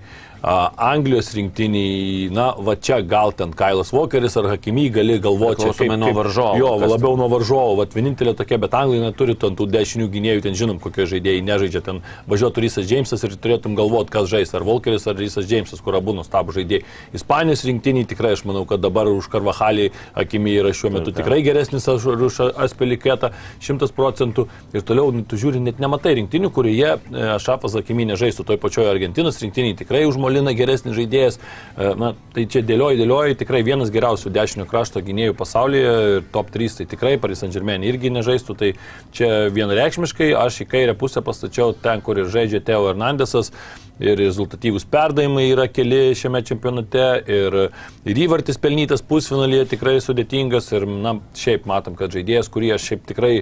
[0.46, 5.98] Anglijos rinktiniai, na, va čia gal ten Kailas Walkeris ar Hakimy gali galvoti, čia Priklausomai
[5.98, 9.66] nuo varžovo, Jo, kas labiau nuo varžovo, va vienintelė tokia, bet Anglija neturi ten tų
[9.74, 14.30] dešinių gynėjų, ten žinom, kokie žaidėjai nežaidžia, ten važiuotų Rysas Džeimsas ir turėtum galvoti, kas
[14.30, 16.86] žais, ar Walkeris, ar Rysas Džeimsas, kur abu nuostabų žaidėjai.
[17.18, 21.90] Ispanijos rinktiniai tikrai, aš manau, kad dabar už Karvahalį Hakimy yra šiuo metu tikrai geresnis
[21.90, 23.32] už Aspeliketą,
[23.64, 24.46] šimtas procentų.
[24.78, 28.92] Ir toliau, nu, tu žiūri, net nematai rinktinių, kurioje e, Šafas Hakimy nežaistų, toj pačioje
[28.92, 31.40] Argentinos rinktiniai tikrai užmolina geresnis žaidėjas.
[31.78, 36.52] E, Na, tai čia dėlioji, dėlioji, tikrai vienas geriausių dešinio krašto gynėjų pasaulyje ir top
[36.52, 38.74] 3 tai tikrai Paris Saint Germain irgi nežaistų, tai
[39.16, 43.54] čia vienareikšmiškai aš į kairę pusę pastačiau ten, kur ir žaidžia Teo Hernandesas
[44.00, 47.58] ir rezultatyvūs perdavimai yra keli šiame čempionate ir,
[48.04, 53.06] ir įvartis pelnytas pusfinalyje tikrai sudėtingas ir, na, šiaip matom, kad žaidėjas, kurį aš šiaip
[53.12, 53.34] tikrai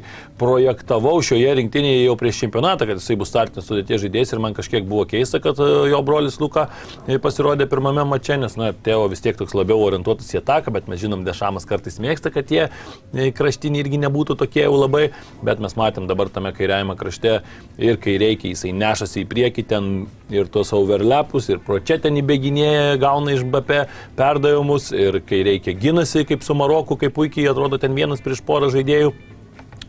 [0.42, 4.86] projektavau šioje rinktinėje jau prieš čempionatą, kad jisai bus startinis sudėties žaidėjas ir man kažkiek
[4.89, 6.68] buvo keista, kad e, jo brolis Luka
[7.08, 10.89] e, pasirodė pirmame mače, nes, na, Teo vis tiek toks labiau orientuotas į ataką, bet
[10.92, 15.08] mes žinom, Dešamas kartais mėgsta, kad tie e, kraštiniai irgi nebūtų tokie jau labai,
[15.46, 17.39] bet mes matėm dabar tame kairiajame krašte
[17.82, 19.92] ir kai reikia, jisai nešasi į priekį ten
[20.34, 23.84] ir tuos overlapus, ir pročetenį beginėje gauna iš BP
[24.17, 28.71] perdavimus, ir kai reikia ginasi, kaip su Maroku, kaip puikiai atrodo ten vienas prieš porą
[28.73, 29.13] žaidėjų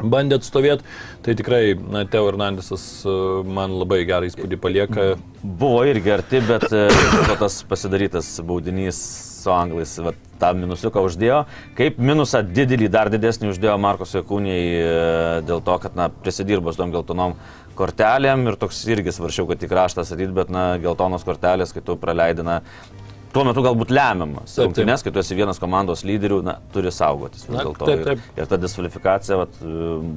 [0.02, 0.86] bandė atstovėti,
[1.24, 3.14] tai tikrai, na, Teo Hernandesas e,
[3.46, 5.06] man labai gerą įspūdį palieka.
[5.44, 6.86] Buvo irgi arti, bet e,
[7.40, 9.00] tas pasidarytas baudinys
[9.44, 11.42] su anglais, va, tą minusiuką uždėjo.
[11.78, 14.94] Kaip minusą didelį, dar didesnį uždėjo Markos Jekūniai e,
[15.48, 17.36] dėl to, kad, na, prisidirbo su tom geltonom
[17.78, 21.98] kortelėm ir toks irgi svaršiau, kad į kraštą satyt, bet, na, geltonos kortelės, kai tu
[22.00, 22.60] praleidina
[23.34, 24.54] tuo metu galbūt lemiamas.
[24.62, 27.88] Rungtynės, kai tu esi vienas komandos lyderių, na, turi saugotis vis dėlto.
[27.90, 29.58] Ir, ir ta disvalifikacija, vat,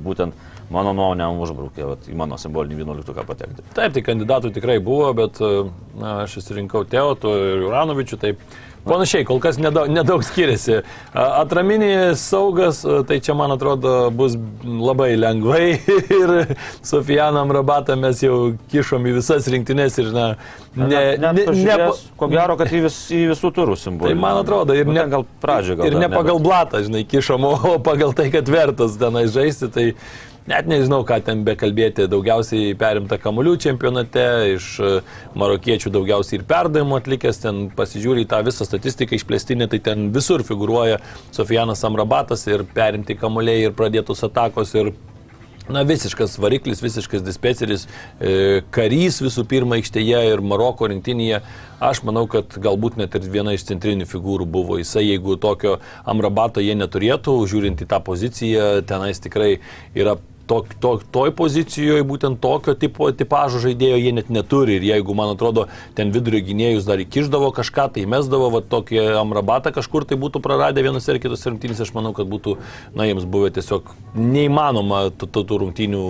[0.06, 0.38] būtent
[0.74, 3.65] mano nuomonė, užbraukė vat, į mano simbolinį 11 patekti.
[3.74, 8.43] Taip, tai kandidatų tikrai buvo, bet na, aš įsirinkau Teo, tu ir Juranovičių, taip.
[8.88, 10.82] Panašiai, kol kas nedaug, nedaug skiriasi.
[11.12, 15.78] A, Atraminės saugas, tai čia man atrodo bus labai lengvai
[16.19, 16.34] ir
[16.86, 20.28] Sofijanam Rabatą mes jau kišom į visas rinktinės ir na,
[20.76, 24.13] ne, ne, ne, pažiūrėjus, ko gero, kad į, vis, į visų turų simbolį.
[24.13, 25.89] Tai man atrodo, ir Nu, ne, gal pradžioje gal.
[25.91, 29.88] ir ne pagal blatą, žinai, kišom, o pagal tai, kad vertas tenai žaisti, tai
[30.48, 32.08] net nežinau, ką ten bekalbėti.
[32.12, 34.94] Daugiausiai perimta kamuolių čempionate, iš e,
[35.40, 41.02] marokiečių daugiausiai ir perdavimų atlikęs, ten pasižiūri tą visą statistiką išplėstinę, tai ten visur figuruoja
[41.36, 44.96] Sofijanas Amrabatas ir perimti kamuoliai ir pradėtos atakos ir
[45.68, 47.82] Na, visiškas variklis, visiškas dispeceris,
[48.24, 51.42] e, karys visų pirma aikštėje ir Maroko rinktinėje.
[51.84, 55.76] Aš manau, kad galbūt net ir viena iš centrinių figūrų buvo jisai, jeigu tokio
[56.08, 59.58] amrabato jie neturėtų, žiūrint į tą poziciją, tenais tikrai
[59.92, 60.16] yra
[60.48, 64.78] to, to, toj pozicijoje būtent tokio tipo tipažo žaidėjo jie net neturi.
[64.80, 69.74] Ir jeigu, man atrodo, ten vidurio gynėjus dar įkiždavo kažką, tai mesdavo va, tokį amrabatą
[69.76, 72.58] kažkur, tai būtų praradę vienose ar kitose rungtynėse, aš manau, kad būtų,
[72.98, 76.06] na, jiems buvę tiesiog neįmanoma tų, rungtynių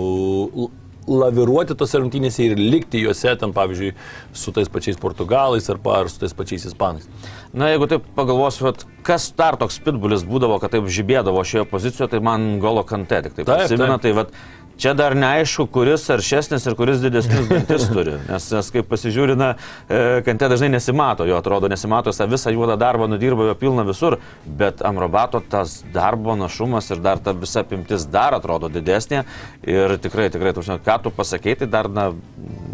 [1.08, 3.94] laviruoti tose rungtynėse ir likti juose, ten pavyzdžiui,
[4.36, 7.08] su tais pačiais portugalais ar, pa- ar su tais pačiais ispanais.
[7.52, 8.74] Na, jeigu taip pagalvosiu,
[9.06, 13.38] kas dar toks pitbulis būdavo, kad taip žibėdavo šioje pozicijoje, tai man golo kante tik
[13.40, 13.96] taip Taip, prisimena.
[13.98, 14.02] taip.
[14.02, 14.32] Tai vat,
[14.78, 18.16] čia dar neaišku, kuris aršesnis ir kuris didesnis dantis turi.
[18.28, 19.50] Nes, nes kaip pasižiūrina,
[19.90, 24.18] e, kante dažnai nesimato, jo atrodo nesimato, jis visą juodą darbą nudirba jo pilna visur,
[24.46, 29.24] bet Amrobato tas darbo našumas ir dar ta visa apimtis dar atrodo didesnė.
[29.66, 32.10] Ir tikrai, tikrai, tu, žinai, ką tu pasakėjai, tai dar na,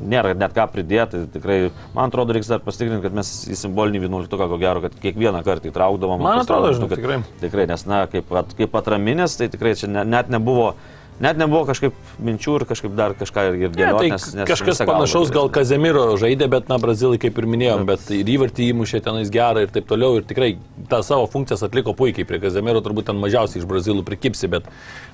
[0.05, 1.25] nėra net ką pridėti.
[1.35, 1.59] Tikrai,
[1.97, 5.71] man atrodo, reiks dar pasitikrinti, kad mes į simbolinį 11, ko gero, kad kiekvieną kartą
[5.73, 6.21] įtraukdavom.
[6.25, 7.23] Man atrodo, žinau, kad- tikrai.
[7.41, 10.75] Tikrai, nes, na, kaip, kaip atraminės, tai tikrai čia ne, net nebuvo.
[11.23, 11.95] Net nebuvo kažkaip
[12.27, 13.99] minčių ir kažkaip dar kažką ir Ne, dėlioti.
[14.01, 15.47] tai nes, nes kažkas panašaus gal.
[15.55, 19.71] Kazemiro žaidė, bet, na, brazilai kaip ir minėjom, bet ir įvartį įmušė tenais gerą ir
[19.71, 20.19] taip toliau.
[20.19, 20.57] Ir tikrai
[20.91, 22.27] tą savo funkcijas atliko puikiai.
[22.27, 24.67] Prie Kazemiro turbūt ten mažiausiai iš brazilų prikipsi, bet,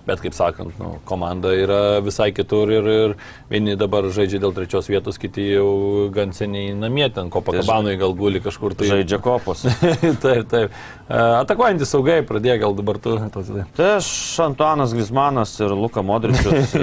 [0.06, 3.14] bet kaip sakant, nu, komanda yra visai kitur ir, ir
[3.50, 8.42] vieni dabar žaidžia dėl trečios vietos, kiti jau gan seniai namie, ten Kopakabanui gal guli
[8.42, 8.88] kažkur tai.
[8.90, 9.66] Žaidžia kopos.
[10.24, 10.74] taip, taip.
[11.06, 13.16] E, Atakuojantis saugai pradėjo gal dabar tu.
[13.76, 14.10] Tai aš
[14.44, 16.74] Antuanas Grismanas ir Luka Modričius.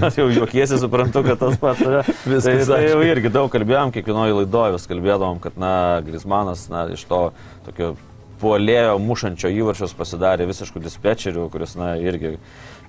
[0.00, 1.82] Aš jau juokiesi, suprantu, kad tas pats.
[2.26, 5.72] Viskas Tai, tai jau irgi daug kalbėjom, kiekvienoje laidoje vis kalbėdavom, kad, na,
[6.06, 7.20] Grismanas, na, iš to
[7.66, 7.94] tokio
[8.40, 12.36] puolėjo mušančio įvarčius pasidarė visiškų dispečerių, kuris, na, irgi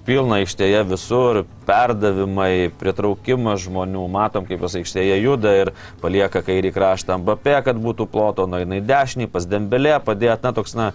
[0.05, 7.19] pilna aikštėje visur, perdavimai, pritraukimas žmonių, matom, kaip jis aikštėje juda ir palieka kairį kraštą
[7.21, 10.91] Mbappé, kad būtų ploto, nueina į dešinį, pas Dembelė, padėt, na, toks, na,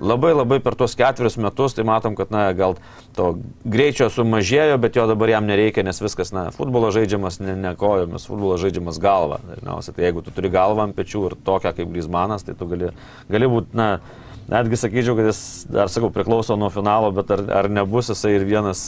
[0.00, 2.76] labai labai per tuos ketverius metus, tai matom, kad, na, gal
[3.16, 3.30] to
[3.66, 8.28] greičio sumažėjo, bet jo dabar jam nereikia, nes viskas, na, futbolo žaidžiamas ne, ne kojomis,
[8.30, 9.40] futbolo žaidžiamas galva.
[9.50, 12.92] Dažniausiai, tai jeigu tu turi galvą ant pečių ir tokią kaip Grismanas, tai tu gali,
[13.30, 13.90] gali būti, na,
[14.50, 15.40] netgi sakyčiau, kad jis,
[15.72, 18.84] dar sakau, priklauso nuo finalo, bet ar, ar nebus jisai ir vienas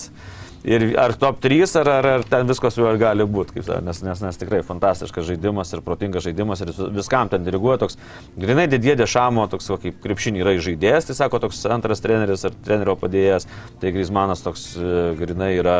[0.60, 4.40] Ir ar top 3, ar, ar, ar ten viskas juo gali būti, nes, nes, nes
[4.40, 7.96] tikrai fantastiškas žaidimas ir protingas žaidimas ir viskam ten diriguoja toks,
[8.36, 12.98] grinai didėdė šamo, toks kaip krepšinį yra žaidėjas, tai sako toks antras treneris ar trenerio
[13.00, 13.48] padėjėjas,
[13.80, 15.78] tai Grismanas toks e, grinai yra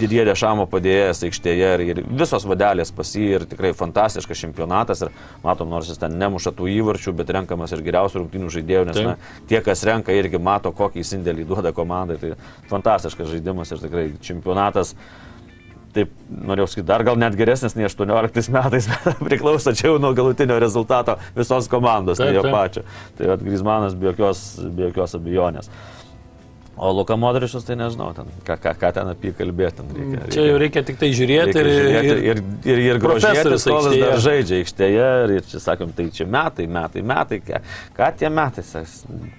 [0.00, 5.70] didie dešamo padėjėjas aikštėje ir, ir visos vadelės pasi ir tikrai fantastiškas čempionatas ir matom,
[5.72, 9.16] nors jis ten nemuša tų įvarčių, bet renkamas ir geriausių rungtynių žaidėjų, nes na,
[9.50, 12.20] tie, kas renka, irgi mato, kokį įsindėlį duoda komandai.
[12.22, 12.36] Tai
[12.70, 14.94] fantastiškas žaidimas ir tikrai čempionatas
[15.94, 18.86] taip norėjau sakyti, dar gal net geresnis nei 18 metais,
[19.26, 22.84] priklauso čia jau nuo galutinio rezultato visos komandos, ne jo pačio.
[23.18, 25.70] Tai Grismanas be jokios, be jokios abejonės.
[26.80, 29.82] O Luka Modričius, tai nežinau, ten, ką, ką, ką ten apie kalbėti.
[29.84, 33.00] Reikia, reikia, Čia jau reikia tik tai žiūrėti reikia ir, žiūrėti ir, ir, ir, ir
[33.02, 35.08] grožėtis, kol jis dar žaidžia aikštėje.
[35.36, 37.40] Ir čia sakom, tai čia metai, metai, metai.
[37.44, 37.60] Ką,
[37.98, 38.64] ką tie metai?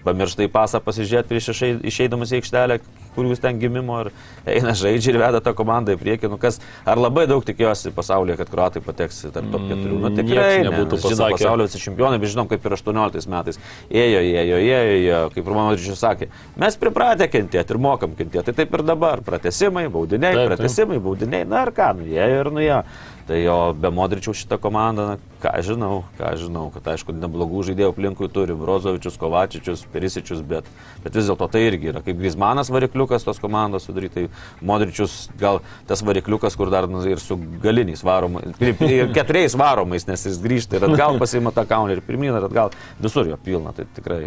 [0.06, 2.78] Pamirštai pasą pasižiūrėti prieš išei- išeidamas į aikštelę,
[3.16, 4.12] kur jūs ten gimimo ir
[4.48, 6.30] eina žaidžia ir veda tą komandą į priekį.
[6.32, 9.88] Nu, kas, ar labai daug tikėjosi pasaulyje, kad kruatai pateks tarp top 4?
[9.92, 13.60] Nu, Mm, tikrai ne, nebūtų mes žinom, pasaulio čempionai, bet žinom, kaip ir 18 metais.
[13.92, 16.30] Ėjo, ėjo, ėjo, ėjo, kaip ir mano ryšius sakė.
[16.62, 18.46] Mes pripratę kentėti ir mokam kentėti.
[18.50, 19.22] Tai taip ir dabar.
[19.26, 20.56] Pratesimai, baudiniai, Taip, taip.
[20.58, 21.46] pratesimai, baudiniai.
[21.48, 22.82] Na ir ką, nu jie ir nu jie.
[23.28, 27.92] Tai jo be Modričių šitą komandą, na, ką žinau, ką žinau, kad aišku, neblogų žaidėjų
[27.92, 30.68] aplinkui turi Brozovičius, Kovačičius, Perisičius, bet,
[31.04, 34.28] bet vis dėlto tai irgi yra kaip Grismanas varikliukas tos komandos sudarytai,
[34.66, 40.28] Modričius gal tas varikliukas, kur dar nu, ir su galiniais varomais, ir, keturiais varomais, nes
[40.30, 43.88] jis grįžta ir atgal pasima tą kaunį ir pirmyn ir atgal, visur jo pilna, tai
[43.98, 44.22] tikrai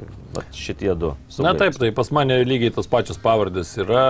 [0.54, 1.14] šitie du.
[1.14, 1.56] Na saugai.
[1.62, 4.04] taip, tai pas mane lygiai tos pačios pavardės yra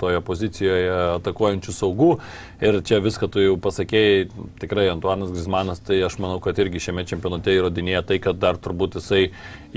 [0.00, 2.12] toje pozicijoje atakuojančių saugų
[2.62, 4.28] ir čia viską tu jau pasakėjai,
[4.62, 8.98] tikrai Antuanas Grismanas, tai aš manau, kad irgi šiame čempionate įrodinėja tai, kad dar turbūt
[8.98, 9.26] jisai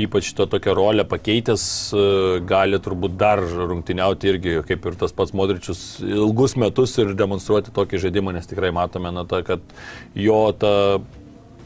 [0.06, 2.06] ypač to tokią rolę pakeitęs e,
[2.48, 8.02] gali turbūt dar rungtyniauti irgi, kaip ir tas pats Modričius, ilgus metus ir demonstruoti tokį
[8.08, 9.64] žaidimą, nes tikrai matome, na, ta, kad
[10.16, 10.74] jo ta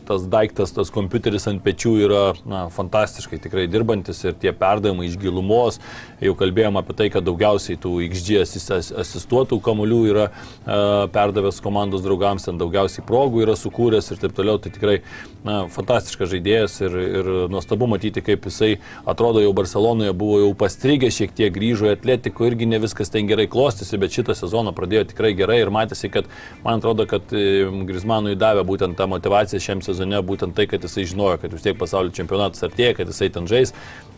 [0.09, 5.17] tas daiktas, tas kompiuteris ant pečių yra na, fantastiškai tikrai dirbantis ir tie perdavimai iš
[5.21, 5.77] gilumos.
[6.23, 10.79] Jau kalbėjom apie tai, kad daugiausiai tų XG asis- as- asistuotų kamuolių yra e,
[11.13, 14.57] perdavęs komandos draugams, ten daugiausiai progų yra sukūręs ir taip toliau.
[14.59, 14.97] Tai tikrai
[15.45, 18.71] na, fantastiškas žaidėjas ir, ir nuostabu matyti, kaip jisai
[19.09, 23.29] atrodo jau Barcelonoje buvo jau pastrigęs, šiek tiek grįžo į atletiko, irgi ne viskas ten
[23.29, 26.27] gerai klostėsi, bet šitą sezoną pradėjo tikrai gerai ir matėsi, kad
[26.65, 31.07] man atrodo, kad e, Grismanui davė būtent tą motivaciją šiam sezone, būtent tai, kad jisai
[31.09, 33.73] žinojo, kad vis tiek pasaulio čempionatas artėja, kad jisai ten žais,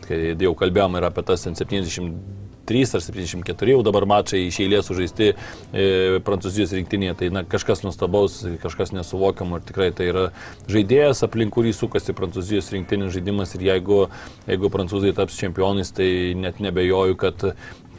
[0.08, 4.88] kai jau kalbėjom ir apie tas ten 73 ar 74 jau dabar mačai iš eilės
[4.88, 10.26] sužaisti e, Prancūzijos rinktinėje, tai na, kažkas nuostabaus, kažkas nesuvokiamo ir tikrai tai yra
[10.72, 14.06] žaidėjas, aplink kurį sukasi Prancūzijos rinktinės žaidimas ir jeigu,
[14.48, 17.52] jeigu prancūzai taps čempionais, tai net nebejoju, kad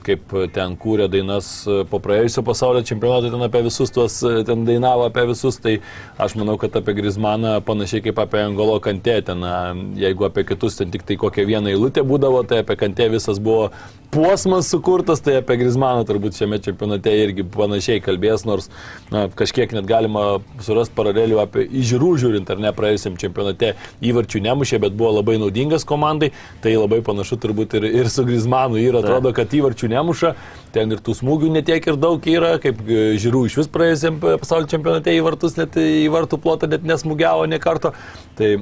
[0.07, 1.49] kaip ten kūrė dainas
[1.91, 5.79] po praėjusio pasaulio čempionato, ten apie visus tuos, ten dainavo apie visus, tai
[6.23, 9.43] aš manau, kad apie Grismaną panašiai kaip apie Angolo kantė, ten
[9.99, 13.71] jeigu apie kitus ten tik tai kokią vieną eilutę būdavo, tai apie kantė visas buvo
[14.13, 18.69] puosmas sukurtas, tai apie Grismaną turbūt šiame čempionate irgi panašiai kalbės, nors
[19.13, 23.73] na, kažkiek net galima surasti paralelių apie įžiūrų žiūrint, ar ne praėjusiam čempionate
[24.05, 26.29] įvarčių nemušė, bet buvo labai naudingas komandai,
[26.61, 30.35] tai labai panašu turbūt ir, ir su Grismanu ir atrodo, kad įvarčių nemuša,
[30.75, 34.69] ten ir tų smūgių netiek ir daug yra, kaip e, žiūrų iš vis praėjusiam pasaulio
[34.73, 37.95] čempionate į vartus, net į vartų plotą net nesmūgiavo ne karto.
[38.39, 38.55] Tai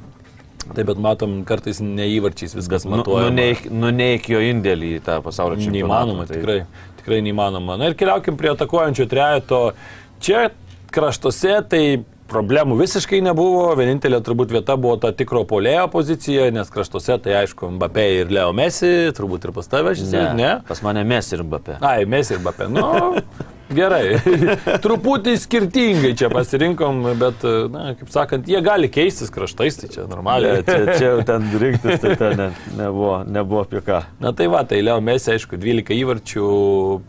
[0.71, 3.31] Taip, bet matom, kartais neįvarčiais viskas Nu- matuojama.
[3.33, 5.73] nuneik- Nuneik jo indėlį į tą pasaulio čempionatą.
[5.73, 6.59] Neįmanoma, tai- tikrai,
[7.01, 7.79] tikrai neįmanoma.
[7.81, 9.73] Na ir keliaukim prie atakuojančio trejato.
[10.21, 10.51] Čia
[10.93, 17.19] kraštuose tai problemų visiškai nebuvo, vienintelė turbūt vieta buvo ta tikro polėjo pozicija, nes kraštuose
[17.25, 20.27] tai aišku Mbappé ir Leo Messi, turbūt ir pas tave šis, ne?
[20.39, 20.53] ne?
[20.69, 21.81] Pas mane mes ir Mbappé.
[21.85, 22.71] Ai, Messi ir Mbappé.
[22.73, 22.87] Nu,
[23.71, 24.19] Gerai,
[24.85, 30.59] truputį skirtingai čia pasirinkom, bet, na, kaip sakant, jie gali keistis kraštais, tai čia normaliai.
[30.59, 34.01] Ne, čia, čia ten rinktis, tai ten ne, nebuvo, nebuvo apie ką.
[34.23, 36.49] Na tai va, tai Leo Messi, aišku, 12 įvarčių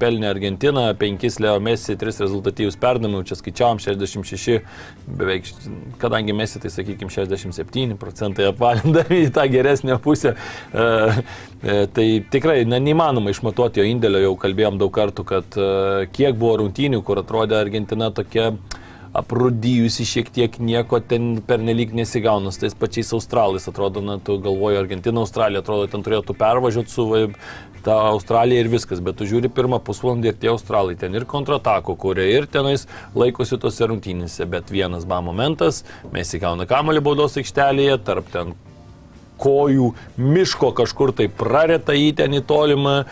[0.02, 4.62] pelnė Argentina, 5 Leo Messi, 3 rezultatyvus perdavimai, čia skaičiavom 66,
[5.10, 5.50] beveik,
[6.04, 10.36] kadangi Messi, tai sakykime 67 procentai apvalindami į tą geresnę pusę.
[11.62, 15.68] E, tai tikrai na, neįmanoma išmatuoti jo indėlio, jau kalbėjom daug kartų, kad e,
[16.14, 18.52] kiek buvo rungtynių, kur atrodė Argentina tokia
[19.18, 24.80] aprūdyjusi šiek tiek nieko ten pernelyg nesigauna, su tais pačiais australais atrodo, na, tu galvoji,
[24.80, 27.08] Argentina, Australija, atrodo, ten turėtų pervažiuoti su
[27.84, 31.98] tą Australiją ir viskas, bet tu žiūri pirmą pusvalandį ir tie australai ten ir kontratako
[32.00, 32.88] kuria, ir tenais
[33.18, 35.84] laikosi tose rungtynėse, bet vienas ba momentas,
[36.14, 38.54] mes įgauna kamalį baudos aikštelėje, tarp ten
[39.42, 43.06] kojų miško kažkur tai prareta į ten į tolimą e,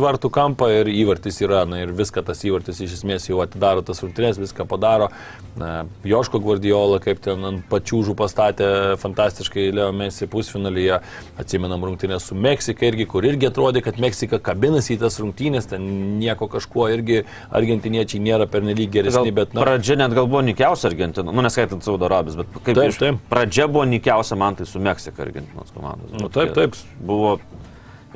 [0.00, 1.64] vartų kampą ir įvartis yra.
[1.68, 5.10] Na ir viską tas įvartis iš esmės jau atidaro tas rungtynės, viską padaro.
[5.58, 8.68] Na, Joško Guardiola, kaip ten ant pačiūžų pastatė
[9.02, 11.00] fantastiškai Leo Messi pusfinalyje.
[11.40, 15.84] Atsimenam rungtynės su Meksika irgi, kur irgi atrodė, kad Meksika kabinasi į tas rungtynės, ten
[16.20, 19.54] nieko kažkuo irgi argentiniečiai nėra pernelyg geresni, bet...
[19.56, 23.20] Na, pradžia net gal buvo nikiausia Argentina, nu neskaitant Saudo Arabijos, bet kaip Taip, taip.
[23.30, 26.12] pradžia buvo nikiausia man tai su Meksika Argentinos komandos.
[26.12, 26.76] Nu, taip, taip.
[27.00, 27.38] Buvo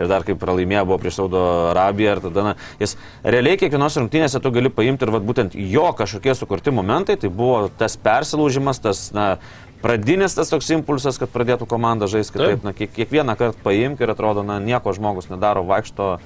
[0.01, 4.41] ir dar kaip pralaimėjo buvo prieš Saudo Arabiją ir tada, na, jis realiai kiekvienos rungtynėse
[4.41, 9.03] tu gali paimti ir vat, būtent jo kažkokie sukurti momentai, tai buvo tas persilaužimas, tas,
[9.13, 9.27] na,
[9.85, 12.41] pradinis tas toks impulsas, kad pradėtų komanda žaisti Taip.
[12.41, 16.17] kitaip, na, kiek, kiekvieną kartą paimk ir atrodo, na, nieko žmogus nedaro, vaikšto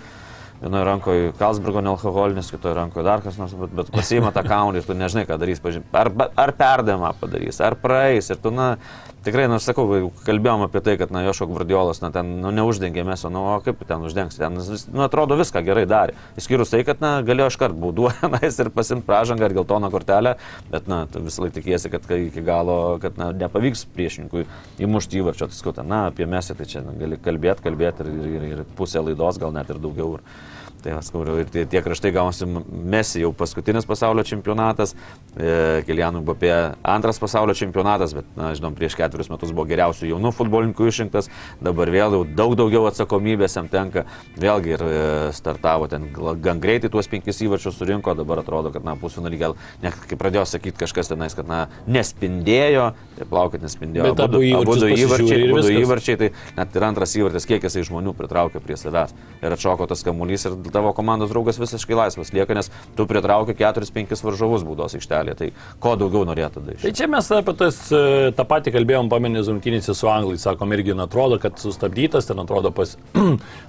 [0.57, 4.87] Vienoje rankoje Kalsbergo nealkoholinis, kitoje rankoje dar kas nors, bet, bet pasiima tą kaunį ir
[4.89, 5.61] tu nežinai, ką darys.
[5.61, 8.31] pažym- Ar, ar perdėmą padarys, ar praeis.
[8.33, 8.79] Ir tu, na,
[9.27, 13.05] tikrai, nors sakau, jau kalbėjom apie tai, kad, na, Jošo Gvardiolas, na, ten, nu, neuždengė
[13.07, 14.57] meso, nu, o kaip ten uždengs, ten,
[14.95, 16.17] nu, atrodo, viską gerai darė.
[16.41, 20.37] Išskyrus tai, kad, na, galėjo iškart bauduojanais ir pasimti pražangą ir geltoną kortelę,
[20.73, 24.47] bet, na, visą laiką tikėsi, kad iki galo, kad, na, nepavyks priešininkui
[24.87, 28.51] įmušti įvarčio, tai skauta, na, apie mesį, tai čia na, gali kalbėti, kalbėti ir, ir,
[28.55, 30.17] ir pusę laidos, gal net ir daugiau.
[30.21, 34.93] Ir, Tai skauriu, ir tie, tie kraštai gausi Mesi jau paskutinis pasaulio čempionatas,
[35.35, 36.53] e, Kilianų Bapė
[36.87, 41.31] antras pasaulio čempionatas, bet, na, žinom, prieš ketverius metus buvo geriausių jaunų futbolininkų išrinktas,
[41.65, 44.05] dabar vėl jau daug daugiau atsakomybės jam tenka,
[44.39, 45.03] vėlgi ir e,
[45.37, 46.11] startavo ten
[46.45, 50.47] gan greitai tuos penkis įvarčius surinko, dabar atrodo, kad, na, pusfinalį gal, net kai pradėjo
[50.53, 52.93] sakyti kažkas tenais, kad, na, nespindėjo,
[53.25, 55.81] plaukit nespindėjo, Bet abu abudu pasižiūri įvarčiai, viskas.
[55.87, 59.15] įvarčiai, tai net ir antras įvartis, kiek jisai žmonių pritraukė prie savęs.
[59.41, 64.21] Ir atšoko tas kamuolys ir tavo komandos draugas visiškai laisvas lieka, nes tu pritrauki 4-5
[64.27, 65.37] varžovus baudos aikštelėje.
[65.41, 65.51] Tai
[65.81, 66.93] ko daugiau norėtų Tai daryti?
[66.99, 71.39] čia mes apie tas, e, tą patį kalbėjom, pamenės rungtynėse su anglais, sakom, irgi atrodo,
[71.41, 72.97] kad sustabdytas, ten atrodo pas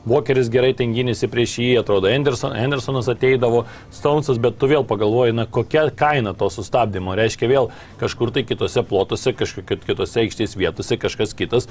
[0.08, 5.36] Walkeris gerai ten gynėsi prieš jį, atrodo Anderson, Andersonas ateidavo, Stonesas, bet tu vėl pagalvoji,
[5.38, 7.70] na kokia kaina to sustabdymo, reiškia vėl
[8.02, 11.70] kažkur tai kitose plotuose, kažkokiose kitose aikštės vietose kažkas kitas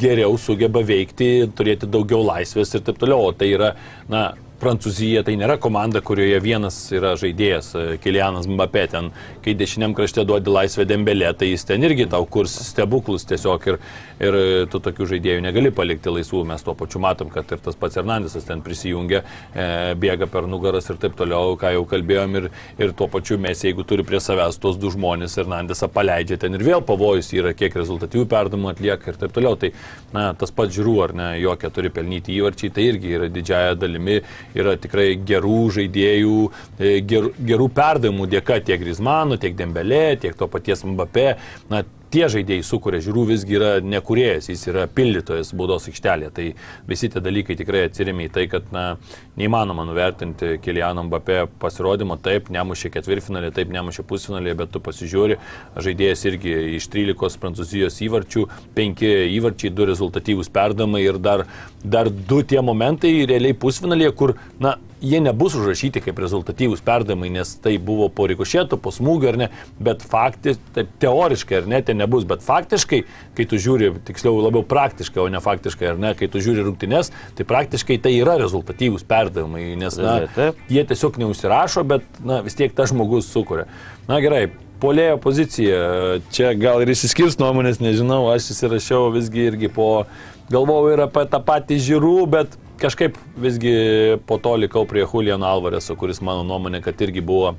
[0.00, 3.74] geriau sugeba veikti, turėti daugiau laisvės ir taip toliau, o tai yra,
[4.10, 4.32] na,
[4.64, 9.10] Prancūzija tai nėra komanda, kurioje vienas yra žaidėjas, e, Kilianas Mbappé, ten,
[9.44, 13.78] kai dešiniam krašte duodi laisvę dembelė, tai jis ten irgi tau kurs stebuklus tiesiog ir,
[14.24, 17.76] ir e, tu tokių žaidėjų negali palikti laisvų, mes tuo pačiu matom, kad ir tas
[17.76, 19.20] pats Hernandesas ten prisijungia,
[19.52, 19.66] e,
[20.00, 22.48] bėga per nugaras ir taip toliau, ką jau kalbėjom, ir,
[22.80, 26.64] ir tuo pačiu mes, jeigu turi prie savęs tos du žmonės, Hernandesą paleidžia ten ir
[26.64, 29.74] vėl pavojus yra, kiek rezultatyvių perdamų atlieka ir taip toliau, tai
[30.16, 34.22] na, tas pats žiūrų, ar ne, jokie turi pelnyti įvarčiai, tai irgi yra didžiaja dalimi
[34.54, 36.38] yra tikrai gerų žaidėjų,
[36.78, 41.34] e, gerų, gerų perdavimų dėka tiek Grismano, tiek Dembelė, tiek to paties Mbappé.
[41.72, 46.30] Na, tie žaidėjai sukuria, žiūrų visgi yra nekurėjas, jis yra pildytojas baudos aikštelėje.
[46.36, 46.46] Tai
[46.88, 48.84] visi tie dalykai tikrai atsirėmė į tai, kad na,
[49.40, 52.18] neįmanoma nuvertinti Kiliano Mbappé pasirodymo.
[52.24, 55.40] Taip, nemušė ketvirtfinalį, taip, nemušė pusfinalį, bet tu pasižiūri,
[55.86, 58.46] žaidėjas irgi iš 13 prancūzijos įvarčių,
[58.78, 61.46] 5 įvarčiai, 2 rezultatyvūs perdamai ir dar,
[61.82, 67.54] dar 2 tie momentai realiai pusfinalėje, kur, na, jie nebus užrašyti kaip rezultatyvūs perdavimai, nes
[67.62, 69.48] tai buvo po rikošėtų, po smūgio ar ne,
[69.82, 73.02] bet faktiškai, taip, teoriškai ar ne, tai nebus, bet faktiškai,
[73.36, 77.12] kai tu žiūri, tiksliau labiau praktiškai, o ne faktiškai ar ne, kai tu žiūri rungtynes,
[77.38, 80.18] tai praktiškai tai yra rezultatyvūs perdavimai, nes na,
[80.72, 83.68] jie tiesiog neužsirašo, bet na, vis tiek tas žmogus sukuria.
[84.10, 84.48] Na gerai.
[84.82, 85.76] Polėjo pozicija,
[86.34, 89.86] čia gal ir įsiskirs nuomonės, nežinau, aš įsirašiau visgi irgi po,
[90.52, 93.74] galvojau ir apie tą patį žiūrų, bet kažkaip visgi
[94.26, 97.54] po to likau prie Juliano Alvareso, kuris mano nuomonė, kad irgi buvo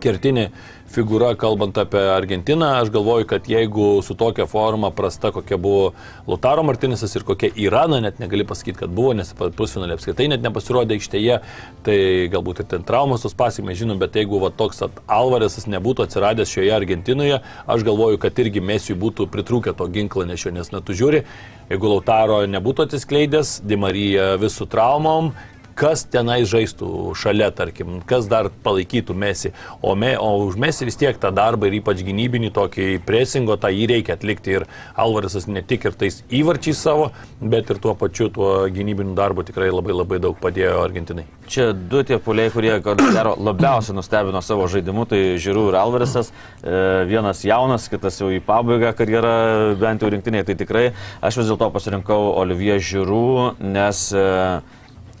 [0.00, 0.50] kertinė
[0.90, 2.72] figūra, kalbant apie Argentiną.
[2.80, 5.92] Aš galvoju, kad jeigu su tokia forma prasta, kokia buvo
[6.26, 10.98] Lutaro Martinisas ir kokia Irana, net negali pasakyti, kad buvo, nes pusfinalė apskritai net nepasirodė
[10.98, 11.38] aikštėje,
[11.86, 11.98] tai
[12.32, 16.74] galbūt ir ten traumas tos pasiekmes žinom, bet jeigu va, toks Alvarėsas nebūtų atsiradęs šioje
[16.74, 17.38] Argentinoje,
[17.70, 21.22] aš galvoju, kad irgi Mesijui būtų pritrūkę to ginklo nešio, nes na tu žiūri,
[21.70, 25.30] jeigu Lautaro nebūtų atsiskleidęs, Dimarija vis su traumom,
[25.80, 29.52] kas tenai žaistų šalia, tarkim, kas dar palaikytų mesi.
[29.80, 33.70] O, me, o už mesi vis tiek tą darbą ir ypač gynybinį tokį presingo, tą
[33.72, 34.58] jį reikia atlikti.
[34.58, 34.66] Ir
[35.00, 39.70] Alvarisas ne tik ir tais įvarčiais savo, bet ir tuo pačiu tuo gynybiniu darbu tikrai
[39.72, 41.24] labai labai daug padėjo Argentinai.
[41.50, 46.28] Čia du tie puliai, kurie, gero, labiausiai nustebino savo žaidimu, tai Žiūrų ir Alvarisas.
[46.60, 46.74] E,
[47.08, 49.32] vienas jaunas, kitas jau į pabaigą karjerą,
[49.80, 50.46] bent jau rinktiniai.
[50.46, 50.90] Tai tikrai
[51.24, 53.24] aš vis dėlto pasirinkau Olivier Žiūrų,
[53.72, 54.28] nes e,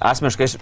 [0.00, 0.56] asmeniškai aš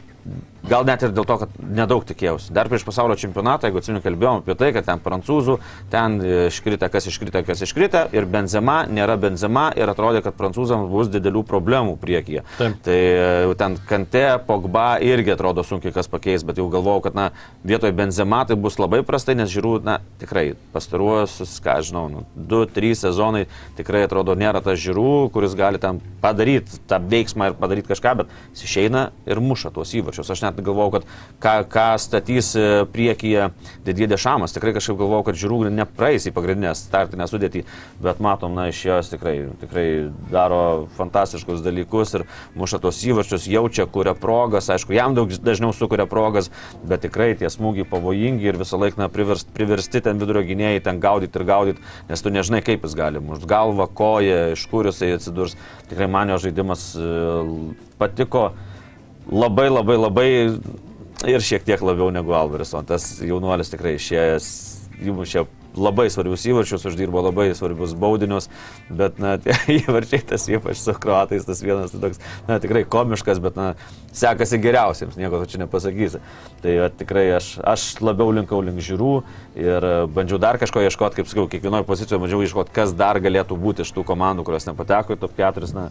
[0.68, 2.52] gal net ir dėl to, kad nedaug tikėjausi.
[2.54, 5.58] Dar prieš pasaulio čempionatą, jeigu atsimenu, kalbėjom apie tai, kad ten prancūzų,
[5.92, 6.18] ten
[6.48, 11.44] iškrita, kas iškrita, kas iškrita ir benzema, nėra benzema ir atrodė, kad prancūzams bus didelių
[11.48, 12.44] problemų priekyje.
[12.58, 12.76] Taip.
[12.84, 17.28] Tai e, ten kante, pogba irgi atrodo sunkiai kas pakeis, bet jau galvojau, kad na,
[17.66, 22.98] vietoje benzema tai bus labai prastai, nes žiūrų, na, tikrai pastaruosius, ką žinau, nu, 2-3
[23.06, 23.46] sezonai
[23.78, 28.36] tikrai atrodo nėra tas žiūrų, kuris gali ten padaryti tą veiksmą ir padaryti kažką, bet
[28.52, 30.17] jis išeina ir muša tuos įvarčius.
[30.26, 31.06] Aš net galvojau, kad
[31.42, 33.50] ką, ką statys e, priekyje
[33.86, 34.54] Didie Dešamas.
[34.56, 37.64] Tikrai kažkaip galvojau, kad žiūrų nepraeis į pagrindinę startinę sudėtį,
[38.02, 39.86] bet matom, na, iš jos tikrai, tikrai
[40.32, 42.26] daro fantastiškus dalykus ir
[42.58, 46.50] muša tos įvarčius, jaučia, kuria progas, aišku, jam daug dažniau sukuria progas,
[46.82, 51.38] bet tikrai tie smūgiai pavojingi ir visą laiką priversti, priversti ten vidurio gynėjai ten gaudyti
[51.38, 55.56] ir gaudyti, nes tu nežinai, kaip jis gali mušti galvą, koją, iš kur jisai atsidurs.
[55.90, 57.12] Tikrai man jo žaidimas e,
[58.00, 58.50] patiko
[59.28, 60.28] labai labai labai
[61.26, 62.86] ir šiek tiek labiau negu Alvareson.
[62.88, 64.50] Tas jaunuolis tikrai išėjęs,
[65.08, 65.46] įmušė
[65.78, 68.48] labai svarbius įvarčius, uždirbo labai svarbius baudinius,
[68.90, 73.40] bet, na, tie įvarčiai, tas ypač su kruatais, tas vienas tai toks, na, tikrai komiškas,
[73.44, 73.68] bet, na,
[74.16, 76.22] sekasi geriausiems, nieko tu čia nepasakysi.
[76.64, 79.12] Tai va, tikrai aš, aš labiau linkau link žiūrų
[79.60, 83.86] ir bandžiau dar kažko ieškoti, kaip sakiau, kiekvienoje pozicijoje bandžiau ieškoti, kas dar galėtų būti
[83.86, 85.88] iš tų komandų, kurios nepateko į top 4, na,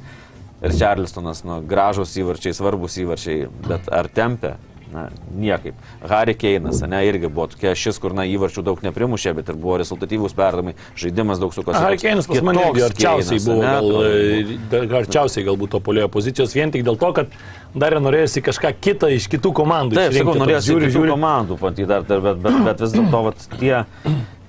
[0.61, 4.57] ir Čarlistonas, nu, gražus įvarčiai, svarbus įvarčiai, bet ar tempia?
[4.87, 5.75] Na, niekaip.
[6.07, 9.75] Harry Keinas, ne, irgi buvo tokia šis, kur, na, įvarčių daug neprimušė, bet ir buvo
[9.81, 11.75] rezultatyvūs perdamai, žaidimas daug sukosi.
[11.83, 16.87] Harry Keinas pas mane arčiausiai buvo, gal, e, arčiausiai galbūt to polėjo pozicijos, vien tik
[16.87, 17.35] dėl to, kad
[17.75, 19.99] dar norėjusi kažką kitą iš kitų komandų.
[19.99, 23.25] Taip, sakau, norėjusi žiūri, žiūri komandų, patį dar, bet, bet, bet vis dėlto
[23.57, 23.83] tie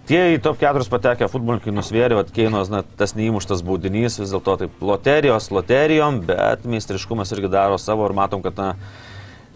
[0.08, 4.54] Tie į top 4 patekę futbolininkai nusvėrė, kad Keinos, na, tas neįmuštas baudinys, vis dėlto
[4.62, 8.70] taip loterijos, loterijom, bet meistriškumas irgi daro savo ir matom, kad, na,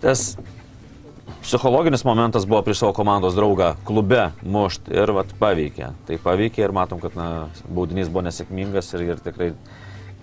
[0.03, 0.34] tas
[1.40, 5.88] psichologinis momentas buvo prieš savo komandos draugą klube mušti ir vat paveikė.
[6.11, 7.30] Tai paveikė ir matom, kad, na,
[7.72, 9.55] baudinys buvo nesėkmingas ir, ir tikrai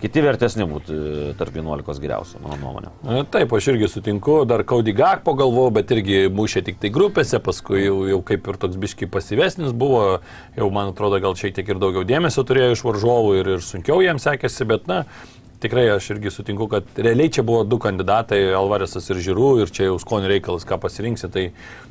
[0.00, 2.92] Kiti vertesni būtų e, tarp 11 geriausių, mano nuomonė.
[3.32, 7.82] Taip, aš irgi sutinku, dar Kaudi Gakpo galvojau, bet irgi mušė tik tai grupėse, paskui
[7.84, 10.22] jau, jau kaip ir toks biški pasyvesnis buvo,
[10.56, 14.00] jau man atrodo gal šiek tiek ir daugiau dėmesio turėjo iš varžovų ir, ir sunkiau
[14.00, 15.02] jiems sekėsi, bet na,
[15.60, 19.88] tikrai aš irgi sutinku, kad realiai čia buvo du kandidatai, Alvaresas ir Žirų, ir čia
[19.88, 21.30] jau skonio reikalas, ką pasirinksi.
[21.32, 21.46] Tai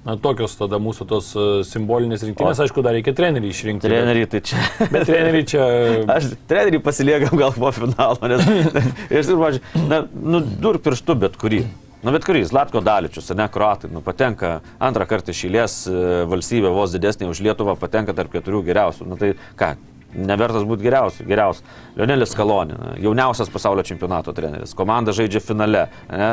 [0.05, 3.89] na, tokios tada mūsų tos e, simbolinės rinktinės, aišku, dar reikia trenerių išrinkti.
[3.89, 4.63] Trenerių tai čia.
[4.85, 5.67] Bet trenerių čia.
[6.15, 8.47] Aš trenerių pasiliekam gal po finalo, nes
[9.21, 9.61] iš tikrųjų,
[9.91, 11.63] na, nu, dur pirštų bet kurį.
[11.99, 15.95] Nu, bet kuris, Latko Daličius, ne, kruatai, nu, patenka antrą kartą išėlės e,
[16.31, 19.07] valstybė vos didesnė už Lietuvą, patenka tarp keturių geriausių.
[19.09, 19.73] Nu, tai ką,
[20.15, 21.65] nevertas būti geriausiu, geriausiu.
[21.97, 25.85] Lionelis Kalonė, jauniausias pasaulio čempionato treneris, komanda žaidžia finale.
[26.09, 26.29] Ne?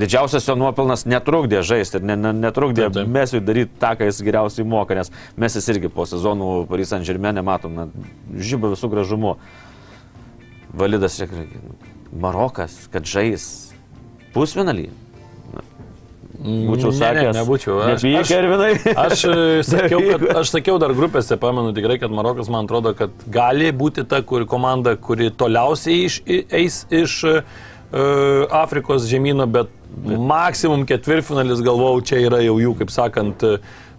[0.00, 3.12] Didžiausias jo nuopelnas netrukdė žaisti ir ne, ne, netrukdė taip, taip.
[3.14, 7.06] Mesiui daryti tą, ką jis geriausiai moka, nes mes jis irgi po sezonų Paris Saint
[7.06, 7.88] Germain matom, na,
[8.34, 9.36] žyba visų gražumu.
[10.74, 11.18] Validas,
[12.10, 13.44] Marokas, kad žais
[14.34, 14.88] pusfinalį.
[16.40, 17.20] Būčiau sakęs.
[17.20, 17.74] Ne, ne, nebūčiau.
[17.84, 18.30] Aš, aš.
[18.96, 23.12] Aš, e, sakiau, kad, aš sakiau dar grupėse, pamenu tikrai, kad Marokas man atrodo, kad
[23.28, 27.42] gali būti ta kuri komanda, kuri toliausiai iš, eis iš uh,
[28.56, 33.44] Afrikos žemynų, bet, bet maksimum ketvirtfinalis galvau, čia yra jau jų, kaip sakant,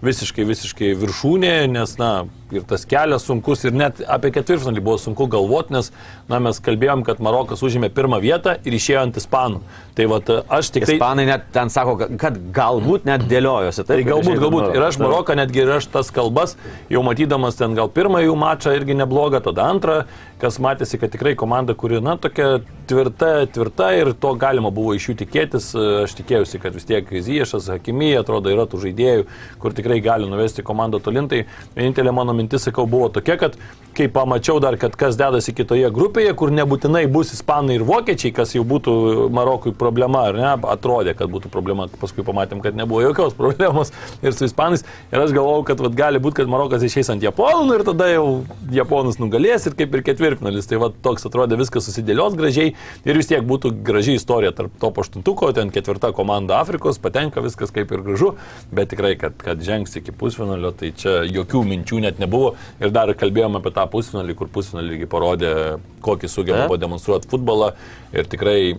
[0.01, 2.11] visiškai, visiškai viršūnė, nes, na,
[2.55, 5.91] ir tas kelias sunkus, ir net apie ketvirtfinalį buvo sunku galvoti, nes
[6.29, 9.61] na, mes kalbėjom, kad Marokas užėmė pirmą vietą ir išėjo ant Ispanų.
[9.97, 10.19] Tai va,
[10.57, 10.97] aš tik tai...
[10.97, 13.85] Ispanai net ten sako, kad galbūt net dėliojosi.
[13.87, 14.67] Tai galbūt, galbūt.
[14.77, 16.55] Ir aš Maroką netgi ir aš tas kalbas,
[16.91, 20.01] jau matydamas ten gal pirmą jų mačą irgi neblogą, tada antrą,
[20.41, 25.11] kas matėsi, kad tikrai komanda, kuri, na, tokia tvirta, tvirta ir to galima buvo iš
[25.11, 25.71] jų tikėtis.
[26.05, 29.27] Aš tikėjausi, kad vis tiek Zyješas, Hakimija, atrodo, yra tų žaidėjų,
[29.61, 31.43] kur tikrai gali nuvesti komandą tolintai.
[31.75, 33.55] Vienintelė mano mintis, sakau, buvo tokia, kad
[33.95, 38.53] kai pamačiau dar, kad kas dedasi kitoje grupėje, kur nebūtinai bus ispanai ir vokiečiai, kas
[38.55, 38.93] jau būtų
[39.35, 43.91] Marokui problema, ar ne, atrodė, kad būtų problema, paskui pamatėm, kad nebuvo jokios problemos
[44.23, 44.85] ir su ispanais.
[45.11, 48.25] Ir aš galvojau, kad vat, gali būti, kad Marokas išeis ant Japonų ir tada jau
[48.71, 50.69] Japonus nugalės ir kaip ir ketvirtfinalis.
[50.71, 52.73] Tai vat, toks atrodė viskas susidėlios gražiai
[53.03, 57.73] ir vis tiek būtų graži istorija tarp to aštuntuko, ten ketvirta komanda Afrikos, patenka viskas
[57.75, 58.33] kaip ir gražu,
[58.71, 62.55] bet tikrai, kad, kad žengs iki pusfinalio, tai čia jokių minčių net nebuvo.
[62.79, 67.73] Ir dar kalbėjome apie tą pusfinalį, kur pusfinalį parodė, kokį sugeba pademonstruoti futbolą
[68.15, 68.77] ir tikrai,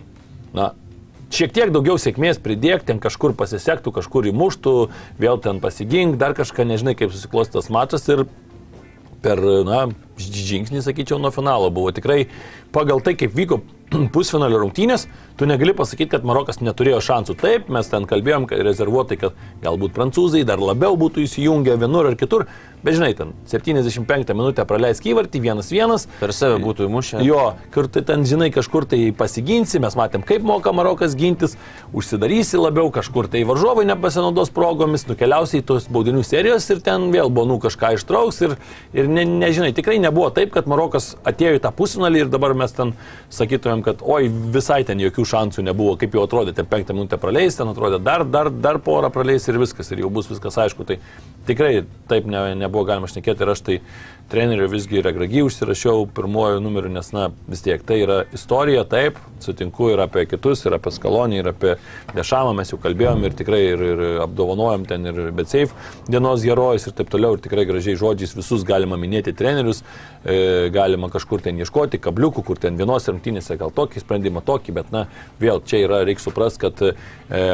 [0.53, 0.73] na,
[1.33, 4.77] šiek tiek daugiau sėkmės pridėk, ten kažkur pasisektų, kažkur įmuštų,
[5.21, 8.25] vėl ten pasigink, dar kažką, nežinai, kaip susiklosti tas mačas ir
[9.23, 9.85] per, na,
[10.19, 12.25] žingsnį, sakyčiau, nuo finalo buvo tikrai
[12.75, 13.61] pagal tai, kaip vyko
[14.15, 15.07] pusfinalio rungtynės,
[15.39, 17.37] tu negali pasakyti, kad Marokas neturėjo šansų.
[17.39, 22.19] Taip, mes ten kalbėjom kad rezervuotai, kad galbūt prancūzai dar labiau būtų įsijungę vienur ar
[22.19, 22.47] kitur,
[22.83, 25.01] bet žinai, ten 75 minutę praleis
[25.43, 26.07] vienas vienas.
[26.19, 27.21] Per save būtų įmušę.
[27.25, 31.57] Jo, kur tai ten, žinai, kažkur tai pasiginsi, mes matėm, kaip moka Marokas gintis,
[31.93, 37.31] užsidarysi labiau, kažkur tai varžovai nepasinaudos progomis, nukeliausi į tos baudinių serijos ir ten vėl
[37.33, 38.55] bonų kažką ištrauks ir,
[38.95, 42.75] ir ne, nežinai, tikrai nebuvo taip, kad Marokas atėjo į tą pusfinalį ir dabar mes
[42.75, 42.95] ten
[43.33, 47.57] sakytumėm, kad oi, visai ten jokių šansų nebuvo, kaip jau atrodė, ten penktą minutę praleis,
[47.59, 50.87] ten atrodė dar, dar, dar porą praleis ir viskas, ir jau bus viskas aišku.
[50.87, 50.99] Tai
[51.47, 52.43] tikrai taip ne,
[52.73, 53.75] nebuvo galima šnekėti ir aš tai
[54.31, 59.91] trenerio visgi Regragį užsirašiau pirmojo numeriu, nes, na, vis tiek tai yra istorija, taip, sutinku
[59.93, 61.75] ir apie kitus, ir apie Skalonį, ir apie
[62.15, 65.75] Dešamą mes jau kalbėjom ir tikrai ir, ir apdovanojom ten ir BetSafe
[66.09, 69.83] dienos herojus ir taip toliau, ir tikrai gražiai žodžiais visus galima minėti trenerius,
[70.73, 75.05] galima kažkur ten ieškoti kabliukų, kur ten vienos rungtynėse gal tokį sprendimą, tokį, bet, na,
[75.41, 76.93] vėl čia yra, reikia suprasti, kad e,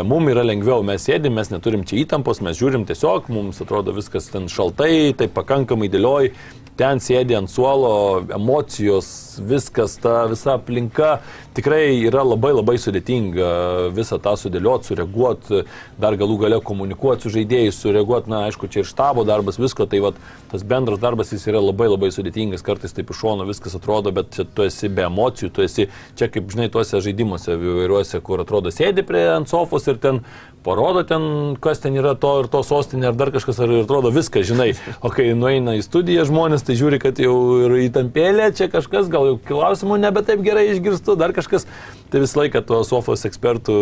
[0.05, 4.29] mums yra lengviau, mes sėdim, mes neturim čia įtampos, mes žiūrim tiesiog, mums atrodo viskas
[4.29, 6.33] ten šaltai, tai pakankamai dėlioj
[6.79, 9.09] ten sėdi ant suolo, emocijos,
[9.43, 11.17] viskas, ta visa aplinka
[11.59, 13.49] tikrai yra labai labai sudėtinga
[13.95, 15.63] visą tą sudėlioti, sureaguoti,
[15.99, 20.01] dar galų gale komunikuoti su žaidėjais, sureaguoti, na, aišku, čia ir štabo darbas, visko, tai
[20.03, 20.13] va,
[20.51, 24.31] tas bendras darbas jis yra labai labai sudėtingas, kartais taip iš šono viskas atrodo, bet
[24.37, 28.71] čia tu esi be emocijų, tu esi čia kaip, žinai, tuose žaidimuose įvairiuose, kur atrodo
[28.73, 30.23] sėdi prie ant sofos ir ten
[30.63, 34.43] parodo ten, kas ten yra to ir to sostinė ar dar kažkas, ar atrodo viską,
[34.45, 34.73] žinai.
[35.05, 37.35] O kai nueina į studiją žmonės, tai žiūri, kad jau
[37.65, 41.67] ir įtampėlė, čia kažkas, gal jau klausimų nebe taip gerai išgirstu, dar kažkas.
[42.09, 43.73] Tai visą laiką tuo sofos ekspertų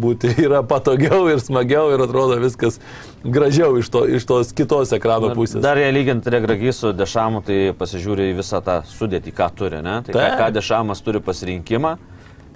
[0.00, 2.80] būti yra patogiau ir smagiau ir atrodo viskas
[3.26, 5.60] gražiau iš, to, iš tos kitos ekrano pusės.
[5.64, 10.00] Dar jei lyginti Regragį su Dešamu, tai pasižiūri visą tą sudėtį, ką turi, ne?
[10.06, 11.96] Tai ką, ką Dešamas turi pasirinkimą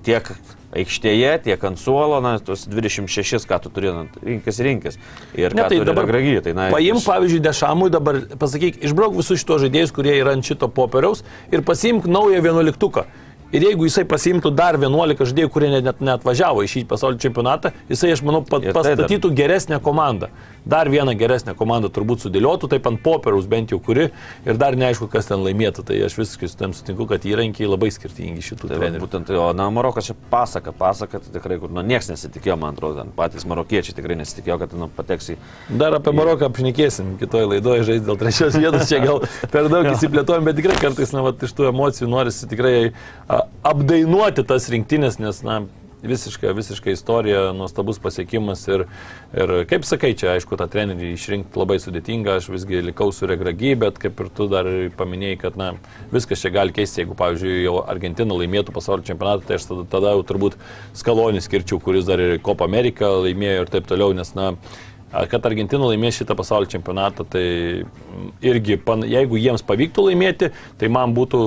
[0.06, 0.32] tiek
[0.76, 3.90] aikštėje, tiek ant suolo, na, tuos 26, ką tu turi,
[4.22, 5.00] rinkis, rinkis.
[5.38, 6.36] Ir ne, tai dabar gragy.
[6.44, 7.08] Tai, na, paim, iš...
[7.08, 12.06] pavyzdžiui, dešamui dabar, pasakyk, išbrauk visus šitos žaidėjus, kurie yra ant šito popieriaus ir pasimk
[12.10, 13.08] naują vienuoliktuką.
[13.50, 17.72] Ir jeigu jisai pasimtų dar 11 žaidėjų, kurie net, net važiavo į šį pasaulio čempionatą,
[17.90, 20.30] jisai, aš manau, pat, pastatytų geresnę komandą
[20.66, 24.08] dar vieną geresnę komandą turbūt sudėliotų, taip ant popieriaus bent jau kuri
[24.44, 25.84] ir dar neaišku, kas ten laimėtų.
[25.88, 29.02] Tai aš visiškai su tam sutinku, kad įrankiai labai skirtingi šitų tai trenerių.
[29.04, 33.06] Būtent, o na, Marokas čia pasaka, pasaka, tai tikrai, kur, nu, niekas nesitikėjo, man atrodo,
[33.16, 35.38] patys marokiečiai tikrai nesitikėjo, kad, nu, pateks į...
[35.80, 40.48] Dar apie Maroką apšnekėsim kitoje laidoje, žais dėl trečios vietos, čia gal per daug įsiplėtojom,
[40.48, 45.42] bet tikrai kartais, na, va, iš tų emocijų norisi tikrai a, apdainuoti tas rinktinės, nes,
[45.46, 45.62] na,
[46.02, 48.84] visiška, visiška istorija, nuostabus pasiekimas ir,
[49.36, 53.74] ir kaip sakai, čia aišku, tą trenerį išrinkti labai sudėtinga, aš visgi likau su regragi,
[53.78, 55.72] bet kaip ir tu dar paminėjai, kad na,
[56.14, 60.14] viskas čia gali keisti, jeigu, pavyzdžiui, jau Argentina laimėtų pasaulio čempionatą, tai aš tada, tada
[60.16, 60.56] jau turbūt
[60.98, 64.54] skalonį skirčiau, kuris dar ir Copa America laimėjo ir taip toliau, nes, na,
[65.10, 67.44] kad Argentina laimės šitą pasaulio čempionatą, tai
[68.46, 68.76] irgi,
[69.10, 71.40] jeigu jiems pavyktų laimėti, tai man būtų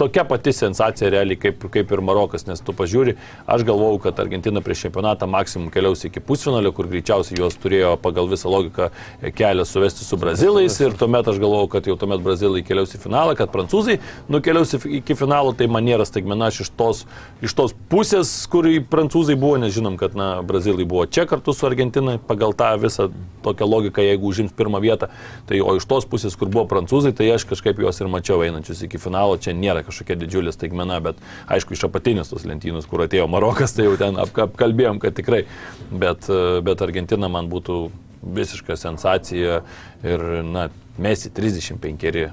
[0.00, 3.16] tokia pati sensacija realiai kaip, kaip ir Marokas, nes tu pažiūri,
[3.50, 8.30] aš galvau, kad Argentina prieš čempionatą maksimum keliaus iki pusfinalio, kur greičiausiai juos turėjo pagal
[8.30, 8.88] visą logiką
[9.36, 13.36] kelią suvesti su brazilais ir tuomet aš galvojau, kad jau tuomet brazilai keliaus į finalą,
[13.38, 13.98] kad prancūzai
[14.32, 17.04] nukeliaus iki finalo, tai man nėra staigmena iš tos,
[17.44, 21.68] iš tos pusės, kur prancūzai buvo, nes žinom, kad na, brazilai buvo čia kartu su
[21.68, 23.09] Argentina pagal tą visą
[23.44, 25.08] tokia logika, jeigu užims pirmą vietą.
[25.48, 28.84] Tai o iš tos pusės, kur buvo prancūzai, tai aš kažkaip juos ir mačiau einančius
[28.86, 29.38] iki finalo.
[29.40, 33.88] Čia nėra kažkokia didžiulė staigmena, bet aišku, iš apatinės tos lentynus, kur atėjo Marokas, tai
[33.88, 35.46] jau ten ap, apkalbėjom, kad tikrai.
[35.90, 36.28] Bet,
[36.66, 37.80] bet Argentina man būtų
[38.20, 39.62] visiška sensacija
[40.04, 40.68] ir, na,
[41.00, 42.28] Mesi 35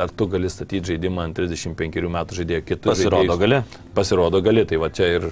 [0.00, 2.92] ar tu gali statyti žaidimą ant 35 metų žaidėjo kitų.
[2.92, 3.40] Pasirodo, žaidėjus.
[3.42, 3.90] gali.
[3.96, 4.64] Pasirodo, gali.
[4.68, 5.26] Tai va čia ir,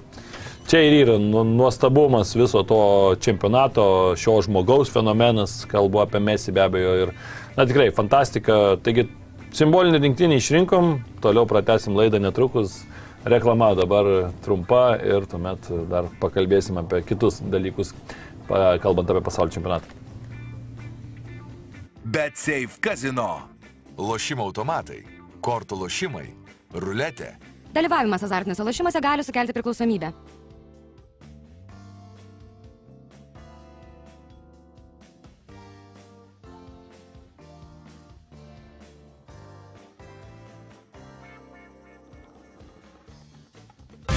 [0.69, 6.61] čia ir yra nu- nuostabumas viso to čempionato, šio žmogaus fenomenas, kalbu apie Messi be
[6.61, 6.95] abejo.
[7.03, 7.13] Ir,
[7.57, 8.77] na tikrai, fantastika.
[8.83, 9.09] Taigi,
[9.53, 10.93] simbolinį rinktinį išrinkom,
[11.23, 12.83] toliau pratesim laidą netrukus.
[13.25, 17.93] Reklama dabar trumpa ir tuomet dar pakalbėsim apie kitus dalykus,
[18.49, 19.85] kalbant apie pasaulio čempionatą.
[22.05, 23.43] BetSafe kazino.
[24.01, 25.03] Lošimo automatai,
[25.45, 26.31] kortų lošimai,
[26.73, 27.35] ruletė.
[27.75, 30.09] Dalyvavimas azartiniuose lošimuose gali sukelti priklausomybę.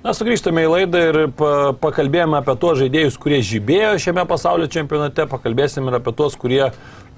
[0.00, 5.26] Na, sugrįžtame į laidą ir pa, pakalbėjome apie tuos žaidėjus, kurie žibėjo šiame pasaulio čempionate,
[5.28, 6.70] pakalbėsim ir apie tuos, kurie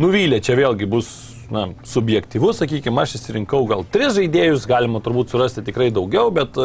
[0.02, 0.40] nuvylė.
[0.42, 1.12] Čia vėlgi bus
[1.54, 6.58] na, subjektyvus, sakykime, aš įsirinkau gal tris žaidėjus, galima turbūt surasti tikrai daugiau, bet,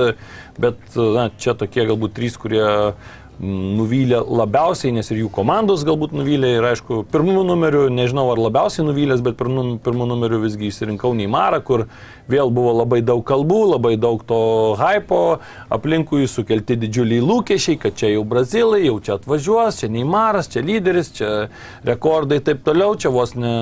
[0.58, 2.66] bet na, čia tokie galbūt trys, kurie
[3.42, 8.86] nuvylė labiausiai, nes ir jų komandos galbūt nuvylė ir aišku, pirmų numerių, nežinau ar labiausiai
[8.88, 11.86] nuvylęs, bet pirmų, pirmų numerių visgi įsirinkau Neimarą, kur
[12.28, 14.40] vėl buvo labai daug kalbų, labai daug to
[14.80, 15.20] hypo,
[15.74, 21.14] aplinkui sukelti didžiuliai lūkesčiai, kad čia jau brazilai, jau čia atvažiuos, čia Neimaras, čia lyderis,
[21.20, 21.30] čia
[21.88, 23.54] rekordai taip toliau, čia vos ne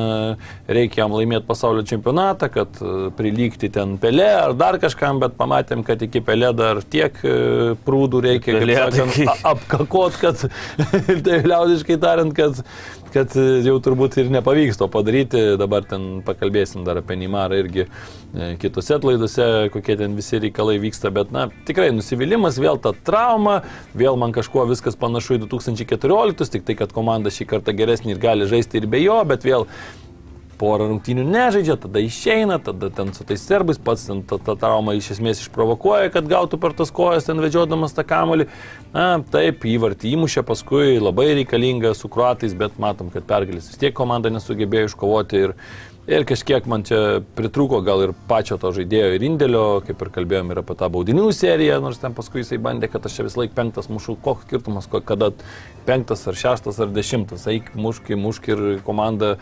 [0.71, 5.83] reikia jam laimėti pasaulio čempionatą, kad e, prilygti ten pelė ar dar kažkam, bet pamatėm,
[5.85, 10.37] kad iki pelė dar tiek e, prūdų reikia, Pelė, sakant, tai- a- apkakot, kad,
[11.25, 12.61] tai liaudiškai tariant, kad,
[13.13, 13.33] kad
[13.65, 15.41] jau turbūt ir nepavyks to padaryti.
[15.59, 21.11] Dabar ten pakalbėsim dar apie Neimarą irgi e, kitose laidose, kokie ten visi reikalai vyksta,
[21.15, 23.61] bet na, tikrai nusivylimas, vėl ta trauma,
[23.97, 28.23] vėl man kažkuo viskas panašu į 2014, tik tai, kad komanda šį kartą geresnį ir
[28.23, 29.69] gali žaisti ir be jo, bet vėl
[30.59, 34.95] porą rungtynių nežaidžia, tada išeina, tada ten su tais serbais pats ten tą, tą traumą
[34.97, 38.47] iš esmės išprovokuoja, kad gautų per tas kojas ten vedžiodamas tą kamolį.
[38.95, 43.95] Na, taip, įvartį įmušė, paskui labai reikalinga su kruatais, bet matom, kad pergalės vis tiek
[43.95, 45.53] komanda nesugebėjo iškovoti ir,
[46.07, 50.53] ir kažkiek man čia pritrūko gal ir pačio to žaidėjo ir indėlio, kaip ir kalbėjom
[50.53, 53.55] ir apie tą baudinių seriją, nors ten paskui jisai bandė, kad aš čia vis laik
[53.57, 55.33] penktas mušu, koks skirtumas, kada
[55.85, 59.35] penktas ar šeštas ar dešimtas, eik muški, muški ir komanda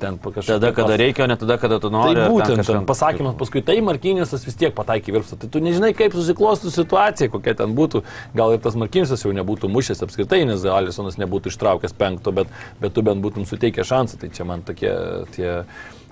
[0.00, 0.56] ten kažkokio.
[0.56, 2.16] Tada, kada reikia, ne tada, kada tu nori.
[2.16, 5.38] Tai būtent kažkam- pasakymas paskui, tai Markinėsas vis tiek pataikė virpsą.
[5.40, 8.02] Tai tu nežinai, kaip susiklostų situacija, kokia ten būtų.
[8.34, 12.48] Gal ir tas Markinėsas jau nebūtų mušęs apskritai, nes Alisonas nebūtų ištraukęs penkto, bet,
[12.80, 14.20] bet tu bent būtum suteikę šansą.
[14.20, 14.92] Tai čia man tokie
[15.36, 15.64] tie,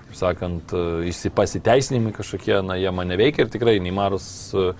[0.09, 0.73] kaip sakant,
[1.35, 4.25] pasiteisinimai kažkokie, na, jie mane veikia ir tikrai Neimaras
[4.57, 4.71] e,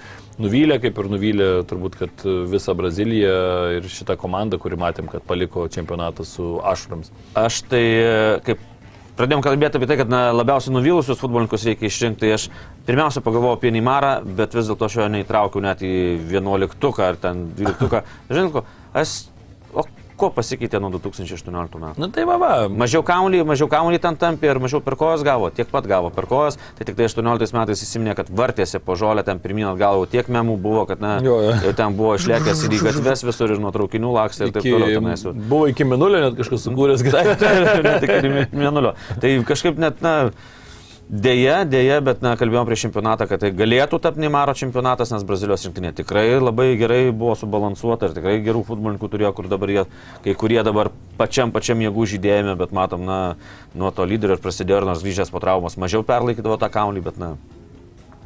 [0.42, 3.36] nuvylė, kaip ir nuvylė turbūt, kad e, visą Braziliją
[3.78, 7.12] ir šitą komandą, kuri matėm, kad paliko čempionatą su Ašrams.
[7.40, 8.64] Aš tai, e, kaip
[9.20, 12.48] pradėjom kalbėti apie tai, kad na, labiausiai nuvylusius futbolininkus reikia išrinkti, tai aš
[12.88, 15.94] pirmiausia pagalvojau apie Neimarą, bet vis dėlto aš jo neįtraukiau net į
[16.32, 18.04] 11 ar ten 12.
[18.32, 18.64] Žinai,
[19.04, 19.18] aš,
[19.76, 19.84] o
[20.20, 22.02] ko pasikeitė nuo 2018 metų?
[22.04, 22.52] Na tai va, va.
[22.70, 26.28] Mažiau kaunį, mažiau kaunį ten tampė ir mažiau per kojas gavo, tiek pat gavo per
[26.30, 30.06] kojas, tai tik tai 18 metais įsiminė, kad vartėsi po žolę, ten pirmin atgal jau
[30.12, 31.56] tiek memų buvo, kad na, Jo, jo.
[31.70, 35.34] jau ten buvo išlėkęs į gatves visur ir nuo traukinių lakstė ir taip toliau.
[35.50, 37.56] buvo iki minulio net kažkas sukūręs greitai.
[37.86, 38.96] ne tik iki mėnulio.
[39.22, 40.16] Tai kažkaip net, na,
[41.10, 45.66] dėja, dėja, bet, na, kalbėjom prieš čempionatą, kad tai galėtų tapti Neimaro čempionatas, nes Brazilijos
[45.66, 49.86] rinktinė tikrai labai gerai buvo subalansuota ir tikrai gerų futbolininkų turėjo, kur dabar jie,
[50.26, 53.20] kai kurie dabar pačiam, pačiam jėgų žydėjime, bet matom, na,
[53.74, 57.34] nuo to lyderio ir prasidėjo, nors grįžęs po traumos mažiau perlaikydavo tą kaunį, bet, na,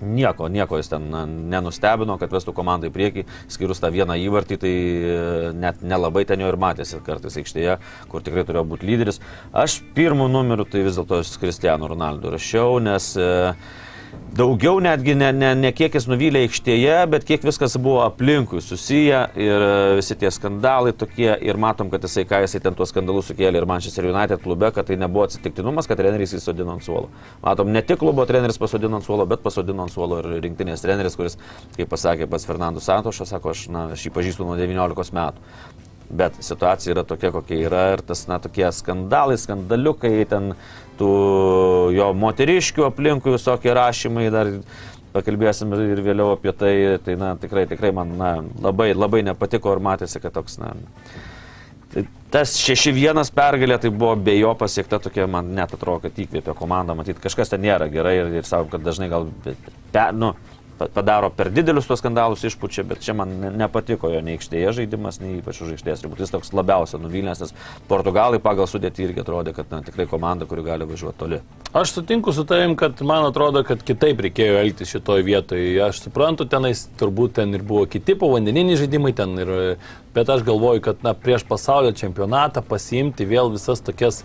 [0.03, 1.07] Nieko, nieko jis ten
[1.51, 5.21] nenustebino, kad vestų komandą į priekį, skirus tą vieną įvartį, tai e,
[5.57, 7.77] net nelabai ten jo ir matėsi kartais aikštėje,
[8.11, 9.21] kur tikrai turėjo būti lyderis.
[9.55, 13.31] Aš pirmų numerių tai vis dėlto Cristiano Ronaldo rašiau, nes e,
[14.34, 19.20] Daugiau netgi ne, ne, ne kiek jis nuvylė aikštėje, bet kiek viskas buvo aplinkui susiję
[19.38, 23.30] ir e, visi tie skandalai tokie ir matom, kad jisai, ką jisai ten tuos skandalus
[23.30, 27.14] sukėlė ir Manchester United klube, kad tai nebuvo atsitiktinumas, kad treneris įsodino ant suolo.
[27.43, 31.20] Matom, ne tik klubo treneris pasodino ant suolo, bet pasodino ant suolo ir rinktinės treneris,
[31.20, 31.38] kuris,
[31.78, 35.53] kaip pasakė pats Fernandas Santošas, sako, aš, na, aš jį pažįstu nuo 19 metų.
[36.14, 40.55] Bet situacija yra tokia, kokia yra ir tas, na, tokie skandalai, skandaliukai, ten
[40.99, 41.13] tų
[41.95, 44.51] jo moteriškių aplinkui visokie rašymai, dar
[45.13, 46.73] pakalbėsim ir, vėliau apie tai,
[47.05, 48.33] tai, na, tikrai, tikrai man, na,
[48.63, 50.73] labai, labai nepatiko ir matėsi, kad toks, na,
[51.93, 56.57] tai tas 6-1 pergalė, tai buvo be jo pasiekta tokia, man net atrodo, kad įkvėpė
[56.57, 60.33] komandą, matyt, kažkas ten nėra gerai ir, ir savo, kad dažnai gal, pe, nu,
[60.78, 65.39] padaro per didelius tos skandalus išpučia, bet čia man nepatiko jo nei aikštėje žaidimas, nei
[65.39, 66.19] ypač už aikštės ribų.
[66.19, 67.53] Jis toks labiausiai nuvylęs, nes
[67.89, 71.41] Portugalai pagal sudėtį irgi atrodė, kad na, tikrai komanda, kuri gali važiuoti toli.
[71.74, 75.71] Aš sutinku su tavim, kad man atrodo, kad kitaip reikėjo elgtis šitoje vietoje.
[75.82, 79.53] Aš suprantu, tenais turbūt ten ir buvo kiti povandeniniai žaidimai, ten ir,
[80.13, 84.21] bet aš galvoju, kad na, prieš pasaulio čempionatą pasiimti vėl visas tokias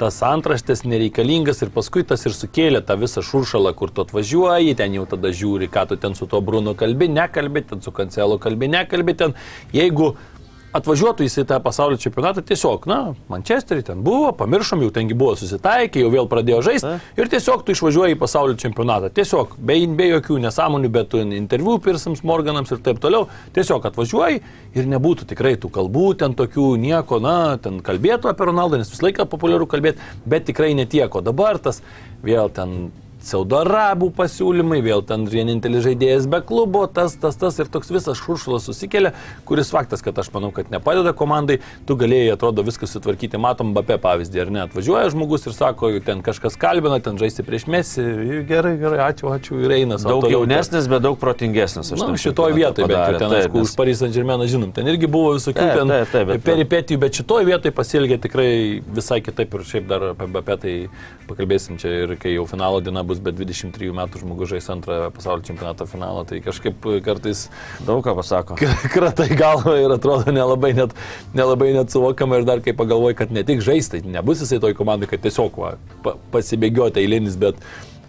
[0.00, 4.96] tas antraštės nereikalingas ir paskui tas ir sukėlė tą visą šuršalą, kur tu atvažiuoji, ten
[4.96, 8.70] jau tada žiūri, ką tu ten su to Bruno kalbi, nekalbi, ten su Kancelo kalbi,
[8.72, 9.36] nekalbi, ten.
[9.76, 10.14] Jeigu
[10.76, 12.98] atvažiuotų jis į tą pasaulio čempionatą tiesiog, na,
[13.30, 17.74] Manchesterį ten buvo, pamiršom, jau tengi buvo susitaikę, jau vėl pradėjo žaisti ir tiesiog tu
[17.74, 19.10] išvažiuoji į pasaulio čempionatą.
[19.16, 24.40] Tiesiog, be, be jokių nesąmonių, bet interviu Pirsams, Morganams ir taip toliau, tiesiog atvažiuoji
[24.78, 29.08] ir nebūtų tikrai tų kalbų, ten tokių nieko, na, ten kalbėtų apie Ronaldą, nes visą
[29.08, 31.10] laiką populiaru kalbėti, bet tikrai netiek.
[31.10, 31.82] O dabar tas
[32.22, 32.90] vėl ten
[33.24, 38.18] Saudo Arabų pasiūlymai, vėl ten vienintelis žaidėjas be klubo, tas, tas, tas ir toks visas
[38.20, 39.12] šuršulas susikelia,
[39.48, 41.58] kuris faktas, kad aš manau, kad nepadeda komandai,
[41.88, 46.24] tu galėjai, atrodo, viską sutvarkyti, matom, Bape pavyzdį, ar ne, atvažiuoja žmogus ir sako, ten
[46.26, 48.04] kažkas kalbina, ten žaisti prieš mesi,
[48.48, 50.00] gerai, gerai, ačiū, ačiū ir eina.
[50.00, 51.92] Daug jaunesnis, bet daug protingesnis.
[52.00, 55.60] Na, šitoje vietoje, bet ten, aišku, už Paris Saint Germain, žinom, ten irgi buvo visokių
[55.60, 58.50] taip, ten taip, taip, bet, peripetijų, bet šitoje vietoje pasielgė tikrai
[58.96, 60.74] visai kitaip ir šiaip dar apie Bape tai
[61.28, 65.46] pakalbėsim čia ir kai jau finalo diena bus, bet 23 metų žmogus žais antrą pasaulio
[65.48, 67.48] čempionato finalą, tai kažkaip kartais
[67.86, 68.58] daug ką pasako.
[68.94, 70.94] Kratai galva ir atrodo nelabai net,
[71.36, 74.76] nelabai net suvokama ir dar kai pagalvoji, kad ne tik žaisti, tai nebus jisai toj
[74.78, 75.74] komandai, kad tiesiog va,
[76.34, 77.58] pasibėgioti eilinis, bet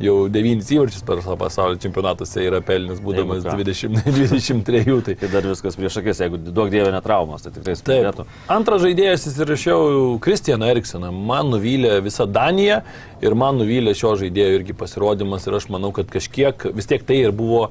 [0.06, 4.82] jau devynis įvarčius per pasaulio čempionatuose yra pelnis, būdamas 20, 23.
[5.06, 5.16] Tai.
[5.18, 8.26] tai dar viskas prieš akis, jeigu daug dievė netraumas, tai tikrai spėtų.
[8.52, 11.12] Antras žaidėjas įsirašiau Kristianą Erikseną.
[11.14, 12.82] Man nuvylė visa Danija
[13.24, 17.24] ir man nuvylė šio žaidėjo irgi pasirodymas ir aš manau, kad kažkiek vis tiek tai
[17.26, 17.70] ir buvo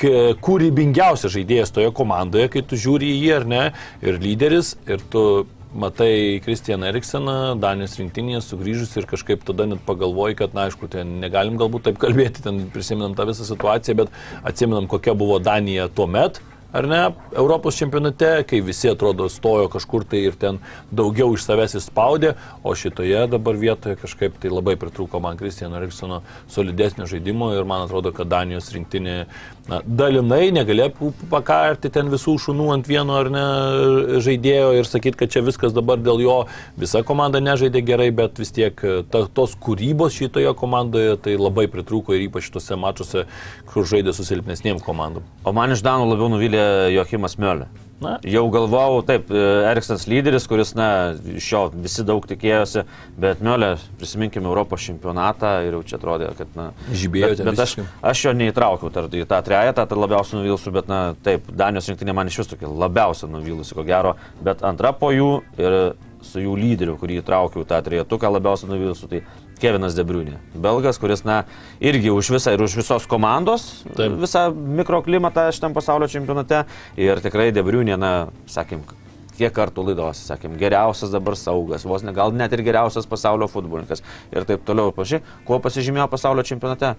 [0.00, 3.64] kūrybingiausias žaidėjas toje komandoje, kai tu žiūri į jį ar ne,
[4.00, 5.24] ir lyderis, ir tu
[5.74, 11.18] matai Kristianą Erikseną, Danijos rinktinėje sugrįžus ir kažkaip tada net pagalvoji, kad, na, aišku, ten
[11.22, 16.08] negalim galbūt taip kalbėti, ten prisiminam tą visą situaciją, bet atsiminam, kokia buvo Danija tuo
[16.10, 17.00] metu ar ne,
[17.36, 20.60] Europos čempionate, kai visi atrodo stojo kažkur tai ir ten
[20.94, 26.22] daugiau iš savęs įspaudė, o šitoje dabar vietoje kažkaip tai labai pritrūko man Kristiano Eriksono
[26.50, 29.24] solidesnio žaidimo ir man atrodo, kad Danijos rinktinė
[29.68, 33.44] na, dalinai negalėjo pakarti ten visų šunų ant vieno ar ne
[34.24, 36.38] žaidėjo ir sakyti, kad čia viskas dabar dėl jo,
[36.80, 38.80] visa komanda nežaidė gerai, bet vis tiek
[39.12, 43.26] ta, tos kūrybos šitoje komandoje tai labai pritrūko ir ypač tose mačiuose,
[43.70, 45.26] kur žaidė su silpnesniem komandom.
[45.44, 47.68] O man iš Danų labiau nuvylė Joachimas Miolė.
[48.00, 48.14] Na.
[48.24, 49.28] Jau galvojau, taip,
[49.68, 52.86] Eriksas lyderis, kuris, na, iš jo visi daug tikėjosi,
[53.20, 57.34] bet Miolė, prisiminkime Europos čempionatą ir jau čia atrodė, kad, na, žibėjo.
[57.34, 57.76] Bet, bet aš,
[58.12, 62.16] aš jo neįtraukiau tar, į tą trejetą, tai labiausiai nuvilsiu, bet, na, taip, Danijos rinktinė
[62.16, 65.78] man iš vis tokia labiausiai nuvilusi, ko gero, bet antra po jų ir
[66.24, 69.22] su jų lyderiu, kurį įtraukiau tą trejetuką labiausiai nuvilusiu, tai
[69.60, 70.38] Kevinas Debriunė.
[70.54, 71.42] Belgas, kuris, na,
[71.82, 74.16] irgi už visą ir už visos komandos, Taip.
[74.22, 74.48] visą
[74.80, 76.64] mikroklimatą šitam pasaulio čempionate.
[77.00, 78.12] Ir tikrai Debriunė, na,
[78.50, 78.84] sakym,
[79.40, 84.04] kiek kartų laidos, sakėm, geriausias dabar saugas, vos ne gal net ir geriausias pasaulio futbolininkas
[84.34, 84.92] ir taip toliau.
[84.96, 86.94] Pažiūrėk, kuo pasižymėjo pasaulio čempionate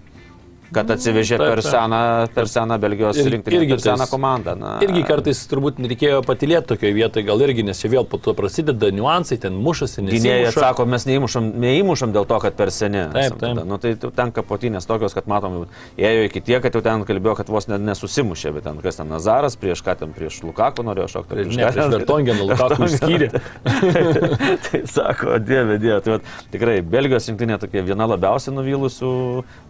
[0.74, 2.00] kad atsivežė taip, per, seną,
[2.34, 4.54] per seną Belgijos ir, rinktinę, irgi per seną komandą.
[4.58, 4.72] Na.
[4.84, 8.90] Irgi kartais turbūt reikėjo patilėti tokioje vietoje, gal irgi, nes čia vėl po to prasideda
[8.94, 10.16] niuansai, ten mušasi, nes...
[10.16, 13.04] Gynėjai atsako, mes neįmušam, neįmušam dėl to, kad per seni.
[13.14, 13.62] Taip, taip.
[13.68, 15.64] Nu, tai ten kapotinės tokios, kad matom,
[16.00, 19.58] ėjo iki tiek, kad jau ten kalbėjo, kad vos nesusimušė, bet ten kas ten Nazaras,
[19.60, 21.34] prieš ką ten prieš Lukaku norėjo šokti.
[21.34, 23.30] Prieš, ne, prieš Vertongeną Lukaku skyrė.
[24.66, 26.00] tai sako, dieve, dieve.
[26.04, 29.12] Tai vat, tikrai, Belgijos rinktinė tokia viena labiausiai nuvylusių,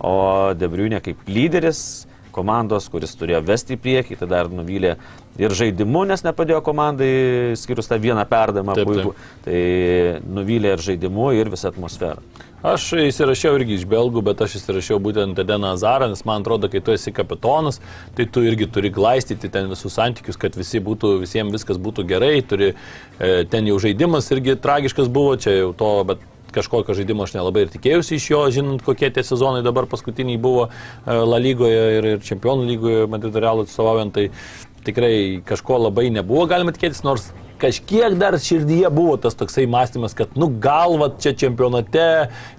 [0.02, 0.14] o
[0.58, 4.96] Debriunė Mourinho kaip lyderis, komandos, kuris turėjo vesti į priekį, tai dar nuvylė
[5.40, 9.12] ir žaidimu, nes nepadėjo komandai, skirus tą vieną perdavimą puikų.
[9.44, 9.58] Tai
[10.24, 12.24] nuvylė ir žaidimu, ir visą atmosferą.
[12.62, 16.80] Aš įsirašiau irgi iš belgų, bet aš įsirašiau būtent Edeną Azarą, nes man atrodo, kai
[16.80, 17.80] tu esi kapitonas,
[18.14, 22.36] tai tu irgi turi glaistyti ten visus santykius, kad visi būtų, visiems viskas būtų gerai,
[22.46, 22.70] turi,
[23.18, 26.22] e, ten jau žaidimas irgi tragiškas buvo, čia jau to, bet
[26.54, 30.68] kažkokio žaidimo aš nelabai ir tikėjausi iš jo, žinant, kokie tie sezonai dabar paskutiniai buvo
[30.68, 30.72] e,
[31.12, 34.28] La lygoje ir, ir Čempionų lygoje Madrido Realų atstovaujant, tai
[34.86, 37.30] tikrai kažko labai nebuvo galima tikėtis, nors
[37.62, 42.06] kažkiek dar širdyje buvo tas toksai mąstymas, kad, nu, galva čia čempionate,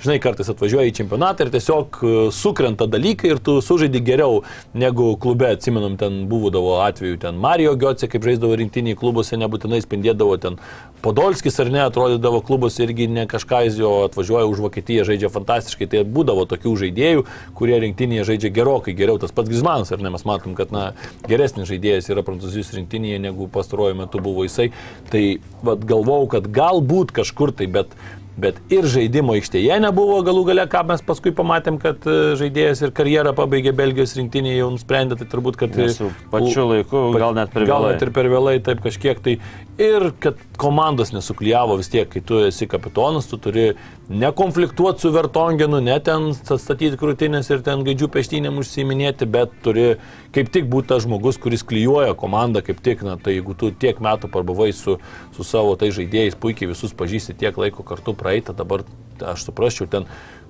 [0.03, 4.41] žinai, kartais atvažiuoja į čempionatą ir tiesiog e, sukrenta dalykai ir tu sužaidi geriau
[4.73, 10.39] negu klube, atsimenam, ten būdavo atveju, ten Mario Giotse, kaip žaisdavo rinktiniai klubuose, nebūtinai spindėdavo
[10.41, 10.59] ten
[11.03, 15.89] Podolskis ar ne, atrodydavo klubus irgi ne kažką jis jo atvažiuoja už Vokietiją, žaidžia fantastiškai,
[15.91, 17.25] tai būdavo tokių žaidėjų,
[17.59, 19.19] kurie rinktinėje žaidžia gerokai geriau.
[19.19, 20.85] Tas pats Gizmanas, ar ne, mes matom, kad na,
[21.27, 24.69] geresnis žaidėjas yra prancūzijos rinktinėje negu pastaruoju metu buvo jisai.
[25.13, 25.23] Tai
[25.65, 27.93] vad galvau, kad galbūt kažkur tai, bet
[28.33, 32.93] Bet ir žaidimo aikštėje nebuvo galų gale, ką mes paskui pamatėm, kad e, žaidėjas ir
[32.97, 35.77] karjerą pabaigė Belgijos rinktinėje, jau nusprendė, tai turbūt, kad...
[35.93, 37.69] Su pačiu laiku, gal net per vėlai.
[37.69, 39.37] Gal net ir per vėlai, taip kažkiek tai.
[39.81, 43.71] Ir kad komandos nesuklyjavo vis tiek, kai tu esi kapitonas, tu turi
[44.09, 49.93] nekonfliktuoti su Vertongenu, ne ten statyti krūtinės ir ten gaidžių peštynėm užsiminėti, bet turi
[50.33, 53.99] kaip tik būti tas žmogus, kuris klyjuoja komandą, kaip tik, na, tai jeigu tu tiek
[54.03, 54.97] metų parbuvai su,
[55.35, 58.85] su savo tai žaidėjais, puikiai visus pažįsti tiek laiko kartu praeitą, dabar
[59.33, 60.07] aš suprasčiau, ten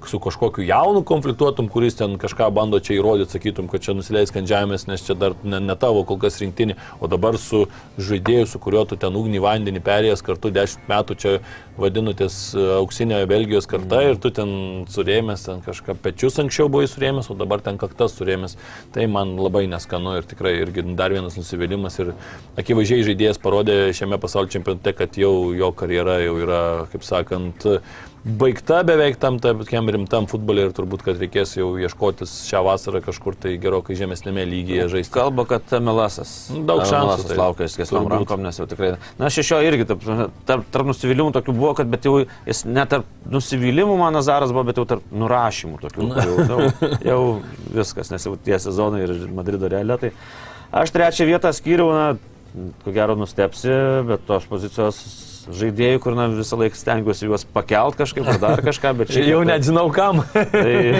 [0.09, 4.49] su kažkokiu jaunu konfliktuotum, kuris ten kažką bando čia įrodyti, sakytum, kad čia nusileisk ant
[4.49, 7.65] žemės, nes čia dar ne, ne tavo kol kas rinktinė, o dabar su
[7.97, 11.35] žaidėju, su kuriuo tu ten ugnį vandenį perėjęs kartu dešimt metų čia
[11.79, 17.31] vadinutės e, auksinė Belgijos karta ir tu ten surėmęs, ten kažką pečius anksčiau buvai surėmęs,
[17.33, 18.57] o dabar ten kaktas surėmęs.
[18.93, 22.13] Tai man labai neskanu ir tikrai irgi dar vienas nusivylimas ir
[22.61, 27.67] akivaizdžiai žaidėjas parodė šiame pasaulio čempionate, kad jau jo karjera jau yra, kaip sakant,
[28.23, 33.35] baigta beveik tam tokiam rimtam futbolė ir turbūt, kad reikės jau ieškotis šią vasarą kažkur
[33.39, 35.13] tai gerokai žemesnėme lygyje žaisti.
[35.15, 36.31] Kalba, kad Melasas.
[36.53, 37.27] Daug šansų.
[37.27, 38.93] Tai, laukia skesnom rankom, nes jau tikrai.
[39.19, 40.07] Na, jo irgi tarp,
[40.47, 44.65] tarp, tarp nusivylimų tokių buvo, kad bet jau jis net tarp nusivylimų man Nazaras buvo,
[44.71, 46.09] bet jau tarp nurašymų tokių.
[46.23, 46.61] Jau, jau,
[47.03, 47.21] jau
[47.75, 49.99] viskas, nes jau tie sezonai ir Madrido realė.
[49.99, 50.13] Tai
[50.83, 52.05] aš trečią vietą skyriau, na,
[52.83, 53.71] ko gero nustepsi,
[54.07, 54.99] bet tos pozicijos
[55.53, 59.25] žaidėjų, kur na, visą laiką stengiuosi juos pakelt kažkaip ar dar kažką, bet čia...
[59.27, 60.21] Jau net žinau kam.
[60.33, 60.95] tai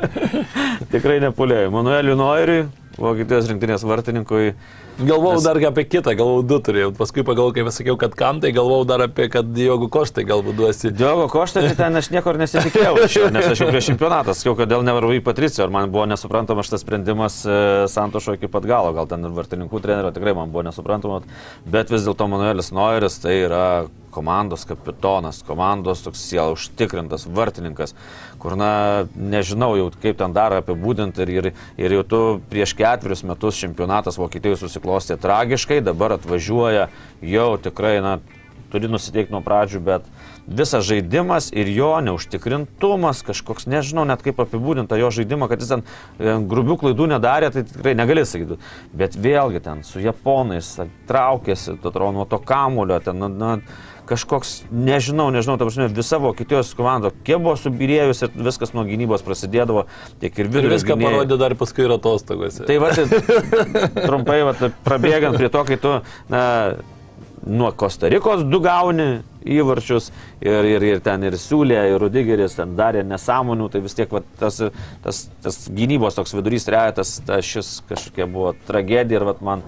[0.94, 1.72] tikrai nepulėjau.
[1.74, 2.68] Manueliu Noiriui,
[3.00, 4.52] Vokietijos rinktinės vartininkui,
[4.98, 5.42] Galvojau Nes...
[5.42, 6.90] dar apie kitą, galvojau du turėjau.
[6.94, 10.92] Paskui pagalvojau, kai pasakiau, kad kam, tai galvojau dar apie, kad Diogo Koštai galbūt duosi.
[10.94, 12.94] Diogo Koštai, tai ten aš niekur nesitikėjau,
[13.34, 16.86] nes aš jau prieš čempionatą sakiau, kad dėl nevarovai Patricio, ir man buvo nesuprantamas šitas
[16.86, 17.58] sprendimas e,
[17.90, 21.24] Santošo iki pat galo, gal ten ir vartininkų trenerio tikrai man buvo nesuprantama,
[21.66, 23.64] bet vis dėlto Manuelis Noiris tai yra
[24.14, 27.96] komandos kapitonas, komandos toks siela užtikrintas vartininkas,
[28.38, 28.70] kur, na,
[29.14, 31.50] nežinau jau kaip ten dar apibūdinti ir, ir,
[31.80, 36.88] ir jau tu prieš ketverius metus čempionatas Vokietijoje susiklostė tragiškai, dabar atvažiuoja
[37.34, 38.18] jau tikrai, na,
[38.74, 40.06] turi nusiteikti nuo pradžių, bet
[40.46, 45.84] visas žaidimas ir jo neužtikrintumas, kažkoks, nežinau net kaip apibūdinta jo žaidimą, kad jis ten
[45.84, 48.58] e, grubių klaidų nedarė, tai tikrai negali sakyti.
[48.96, 50.74] Bet vėlgi ten su japonais
[51.08, 53.54] traukėsi, atrodo, nuo to kamulio, ten, na, na
[54.08, 59.24] kažkoks, nežinau, nežinau, ta prasme, visa Vokietijos komanda, kiek buvo subirėjus ir viskas nuo gynybos
[59.26, 59.86] prasidėdavo,
[60.22, 60.70] tiek ir vidurio.
[60.70, 61.12] Ir viską gynėjai.
[61.12, 62.66] parodė dar paskui ir atostogose.
[62.68, 63.06] Tai va, tai,
[64.08, 65.94] trumpai, va, prabėgant prie to, kai tu,
[66.32, 66.42] na,
[67.46, 69.08] nuo Kostarikos du gauni
[69.44, 70.08] įvarčius
[70.40, 74.22] ir, ir, ir ten ir siūlė, ir Rudigeris ten darė nesąmonių, tai vis tiek va,
[74.40, 74.60] tas,
[75.04, 79.66] tas, tas gynybos toks vidurys retas, ta šis kažkokia buvo tragedija ir va, man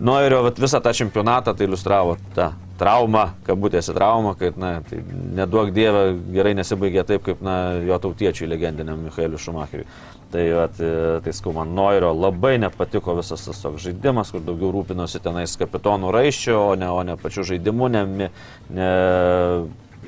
[0.00, 4.98] Noirio visą tą čempionatą tai iliustravo tą trauma, kabutėse trauma, kad, na, tai
[5.38, 6.02] neduok Dievą
[6.34, 9.86] gerai nesibaigė taip, kaip, na, jo tautiečiui legendiniam Michaeliu Šumacheriui.
[10.34, 10.80] Tai, at,
[11.22, 16.10] tai skau, man Noirio labai nepatiko visas tas toks žaidimas, kur daugiau rūpinosi tenais kapitonų
[16.16, 18.30] raiščio, o ne, o ne pačiu žaidimu, ne,
[18.74, 18.90] ne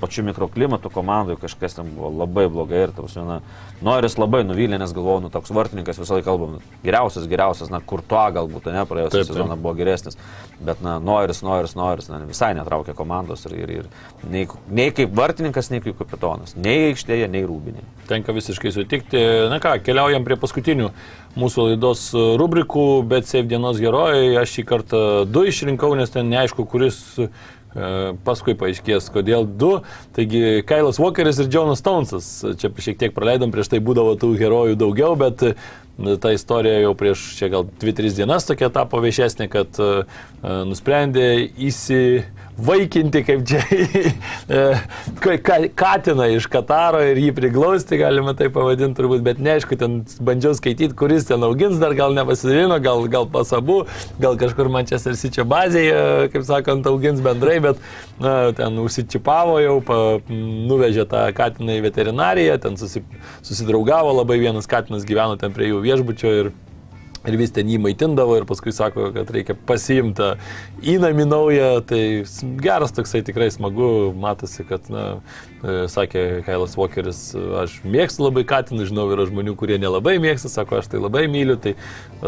[0.01, 3.41] pačiu mikroklimatu komandoje kažkas ten buvo labai blogai ir, tavus, na,
[3.85, 8.03] Noris labai nuvylė, nes galvojau, nu, toks vartininkas visą laiką kalbam, geriausias, geriausias, na, kur
[8.07, 10.19] tuo galbūt, ne, praėjusią sezoną buvo geresnis,
[10.61, 13.91] bet, na, Noris, Noris, Noris, na, visai netraukė komandos ir, ir, ir
[14.33, 17.87] nei, nei kaip vartininkas, nei kaip kapitonas, nei aikštėje, nei rūbinėje.
[18.11, 19.21] Tenka visiškai sutikti.
[19.51, 20.91] Na ką, keliaujam prie paskutinių
[21.37, 22.09] mūsų laidos
[22.41, 27.01] rubrikų, bet Save dienos herojai, aš šį kartą du išrinkau, nes ten neaišku, kuris
[28.27, 29.73] paskui paaiškės, kodėl du.
[30.17, 32.29] Taigi Kailas Walkeris ir Jonas Stonesas.
[32.61, 35.45] Čia šiek tiek praleidom, prieš tai būdavo tų herojų daugiau, bet
[36.21, 40.05] ta istorija jau prieš čia gal 2-3 dienas tokia tapo viešesnė, kad uh,
[40.69, 43.63] nusprendė įsivaikinti kaip čia
[45.81, 50.93] katiną iš Kataro ir jį priglausti, galima tai pavadinti turbūt, bet neaišku, ten bandžiau skaityti,
[50.97, 53.79] kuris ten augins, dar gal nepasidalino, gal, gal pasabu,
[54.21, 57.81] gal kažkur Manchester City bazėje, kaip sakant, augins bendrai, bet
[58.21, 63.03] na, ten užsičipavo jau, pa, nuvežė tą katiną į veterinariją, ten susi,
[63.41, 66.53] susidraugavo, labai vienas katinas gyveno ten prie jų viešbučio ir
[67.27, 70.33] ir vis ten jį maitindavo ir paskui sako, kad reikia pasiimti
[70.95, 72.01] įnami naują, tai
[72.63, 75.05] geras toksai tikrai smagu, matosi, kad, na,
[75.63, 77.21] e, sakė Kailas Walkeris,
[77.63, 81.59] aš mėgstu labai katinų, žinau, yra žmonių, kurie nelabai mėgsta, sako, aš tai labai myliu,
[81.63, 81.75] tai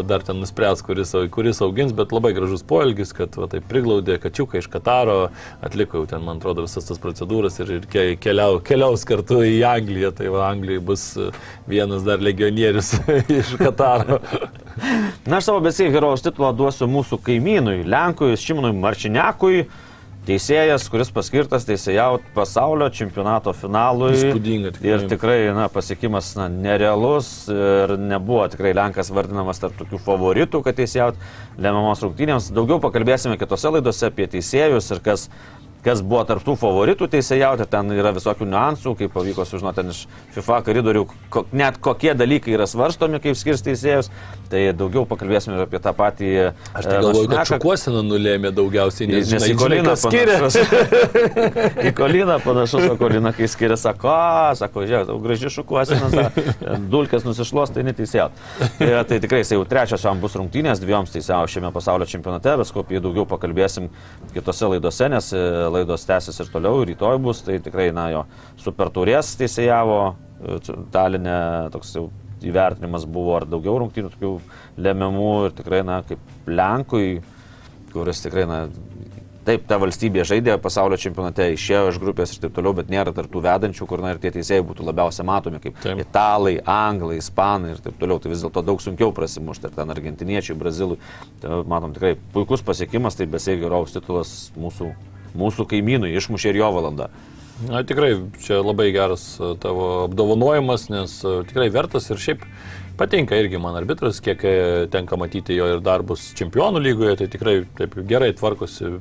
[0.09, 4.59] dar ten nuspręs, kuris, kuris augins, bet labai gražus poelgis, kad va, tai priglaudė kačiuką
[4.59, 5.19] iš Kataro,
[5.65, 10.11] atliko jau ten, man atrodo, visas tas procedūras ir, ir keliau, keliaus kartu į Angliją,
[10.19, 11.05] tai va, Anglijai bus
[11.69, 12.95] vienas dar legionierius
[13.39, 14.19] iš Kataro.
[15.25, 19.67] Na, aš savo besiai herojaus titulą duosiu mūsų kaimynui, Lenkui, Šimonui Marčiniakui.
[20.29, 24.11] Teisėjas, kuris paskirtas teisėjaut pasaulio čempionato finalui.
[24.13, 24.91] Įspūdinga tikrai.
[24.91, 30.77] Ir tikrai na, pasiekimas na, nerealus ir nebuvo tikrai Lenkas vardinamas tarp tokių favoritų, kad
[30.77, 31.17] teisėjaut
[31.57, 32.51] lemiamos rungtynėms.
[32.53, 35.29] Daugiau pakalbėsime kitose laidose apie teisėjus ir kas
[35.85, 40.01] kas buvo tarptų favoritų teisėjauti, ten yra visokių niuansų, kaip pavyko sužinoti iš
[40.35, 44.11] FIFA koridorių, ko, net kokie dalykai yra svarstomi, kaip skirs teisėjus.
[44.49, 46.29] Tai daugiau pakalbėsime ir apie tą patį.
[46.73, 50.63] Aš tai galvoju, kad Šukuosina nulėmė daugiausiai, nes, nes žinai, į Koliną skiriasi.
[51.85, 54.15] į Koliną panašus, o Kolina, kai skiria, sako,
[54.57, 56.31] sako, žiūrėk, tau graži Šukuosina,
[56.89, 58.41] dulkės nusišlos, tai neteisėjot.
[58.79, 62.73] Tai, tai tikrai jis jau trečios jam bus rungtynės, dviejoms teisėjau šiame pasaulio čempionate, bet
[62.73, 63.91] kopijai daugiau pakalbėsim
[64.33, 65.29] kitose laidose, nes
[65.73, 68.25] laidos tęsis ir toliau, rytoj bus, tai tikrai, na, jo
[68.61, 70.01] super turės teisėjavo,
[70.93, 72.05] Talinė toks jau
[72.47, 74.29] įvertinimas buvo ar daugiau rungtynių tokių
[74.79, 77.19] lemiamų ir tikrai, na, kaip Lenkui,
[77.91, 78.61] kuris tikrai, na,
[79.47, 83.43] taip, ta valstybė žaidė pasaulio čempionate, išėjo iš grupės ir taip toliau, bet nėra tartų
[83.45, 85.99] vedančių, kur, na, ir tie teisėjai būtų labiausiai matomi, kaip taip.
[86.05, 90.57] italai, anglai, ispanai ir taip toliau, tai vis dėlto daug sunkiau prasimušti, ir ten argentiniečiai,
[90.59, 90.99] brazilai,
[91.43, 94.93] tai matom tikrai puikus pasiekimas, tai besiai geros titulas mūsų
[95.37, 97.09] mūsų kaimynui, išmušė ir jo valandą.
[97.67, 102.45] Na tikrai, čia labai geras e, tavo apdovanojimas, nes e, tikrai vertas ir šiaip
[102.99, 104.53] patinka irgi man arbitras, kiek e,
[104.91, 108.93] tenka matyti jo ir darbus čempionų lygoje, tai tikrai taip gerai tvarkosi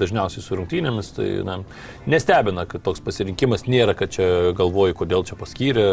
[0.00, 1.58] dažniausiai su rungtynėmis, tai na,
[2.04, 4.28] nestebina, kad toks pasirinkimas nėra, kad čia
[4.60, 5.88] galvoji, kodėl čia paskyrė,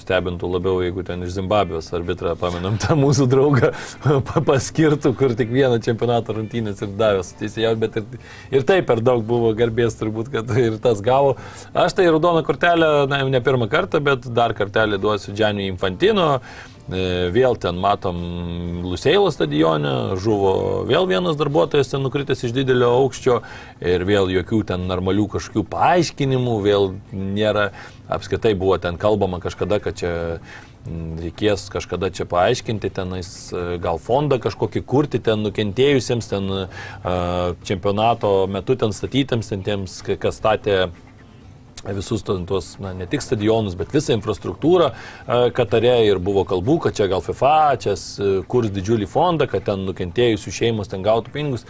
[0.00, 3.72] stebintų labiau, jeigu ten iš Zimbabvės arbitrą, pamenam, tą mūsų draugą
[4.50, 8.18] paskirtų, kur tik vieną čempionato rungtynės ir davė su teisėjau, bet ir,
[8.56, 11.36] ir taip per daug buvo garbės turbūt, kad ir tas gavo.
[11.74, 16.36] Aš tai raudoną kortelę, na jau ne pirmą kartą, bet dar kartelį duosiu Džaniui Infantino.
[16.90, 18.18] E, vėl ten matom
[18.82, 23.36] Luseilo stadione, žuvo vėl vienas darbuotojas ten nukritęs iš didelio aukščio
[23.92, 27.68] ir vėl jokių ten normalių kažkokių paaiškinimų, vėl nėra,
[28.10, 30.12] apskritai buvo ten kalbama kažkada, kad čia
[31.20, 38.32] reikės kažkada čia paaiškinti, tenais e, gal fondą kažkokį kurti ten nukentėjusiems, ten uh, čempionato
[38.48, 40.86] metu ten statytiems, ten tiems, kas statė
[41.84, 44.90] visus tuos, na, ne tik stadionus, bet visą infrastruktūrą
[45.56, 47.94] Katare ir buvo kalbų, kad čia gal FIFA, čia
[48.50, 51.64] kurs didžiulį fondą, kad ten nukentėjusių šeimos ten gautų pinigus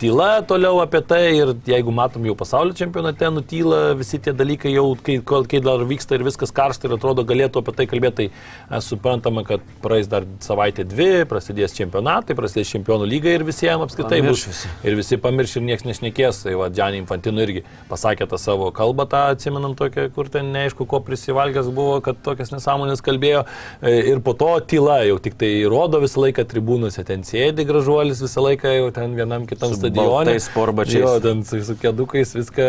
[0.00, 4.86] tyla toliau apie tai ir jeigu matom jau pasaulio čempionate nutyla visi tie dalykai jau,
[5.02, 8.28] kai, kai dar vyksta ir viskas karšta ir atrodo galėtų apie tai kalbėti,
[8.68, 14.20] tai suprantama, kad praeis dar savaitė dvi, prasidės čempionatai, prasidės čempionų lyga ir visiems apskritai
[14.26, 14.46] bus.
[14.50, 14.70] Visi.
[14.86, 16.42] Ir visi pamirš ir niekas nešnekės.
[16.46, 20.86] Tai va, Džanį Infantino irgi pasakė tą savo kalbą, tą atsimenam tokią, kur ten neaišku,
[20.88, 23.44] ko prisivalgęs buvo, kad tokias nesąmonės kalbėjo.
[23.80, 28.22] E, ir po to tyla jau tik tai rodo visą laiką tribūnose, ten sėdi gražuolis
[28.24, 30.36] visą laiką jau ten vienam kitam stadionui stadione.
[30.40, 31.04] Sporbačiais.
[31.04, 32.66] Jo, ten su, su kedukais viską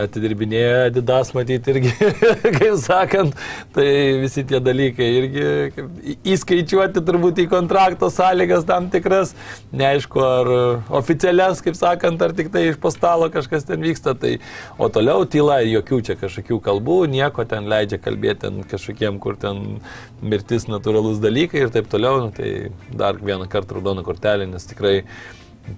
[0.00, 1.90] atidirbinėja Adidas, matyti irgi,
[2.58, 3.36] kaip sakant,
[3.74, 3.86] tai
[4.22, 9.34] visi tie dalykai irgi įskaičiuoti turbūt į kontrakto sąlygas tam tikras,
[9.76, 10.52] neaišku, ar
[11.00, 14.38] oficialias, kaip sakant, ar tik tai iš postalo kažkas ten vyksta, tai
[14.80, 19.82] o toliau tyla, jokių čia kažkokių kalbų, nieko ten leidžia kalbėti ten kažkokiem, kur ten
[20.24, 25.02] mirtis natūralus dalykai ir taip toliau, nu, tai dar vieną kartą raudona kortelė, nes tikrai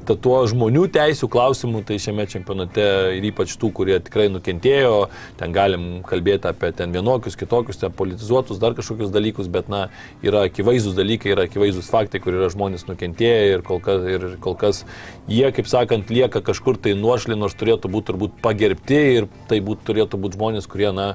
[0.08, 2.84] tuo žmonių teisų klausimu, tai šiame čempionate
[3.16, 5.08] ir ypač tų, kurie tikrai nukentėjo,
[5.40, 9.86] ten galim kalbėti apie ten vienokius, kitokius, ten politizuotus, dar kažkokius dalykus, bet na,
[10.24, 14.58] yra akivaizdus dalykai, yra akivaizdus faktai, kur yra žmonės nukentėję ir kol kas, ir kol
[14.60, 14.84] kas
[15.30, 19.84] jie, kaip sakant, lieka kažkur tai nuošlį, nors turėtų būti turbūt pagerbti ir tai būt,
[19.88, 21.14] turėtų būti žmonės, kurie, na,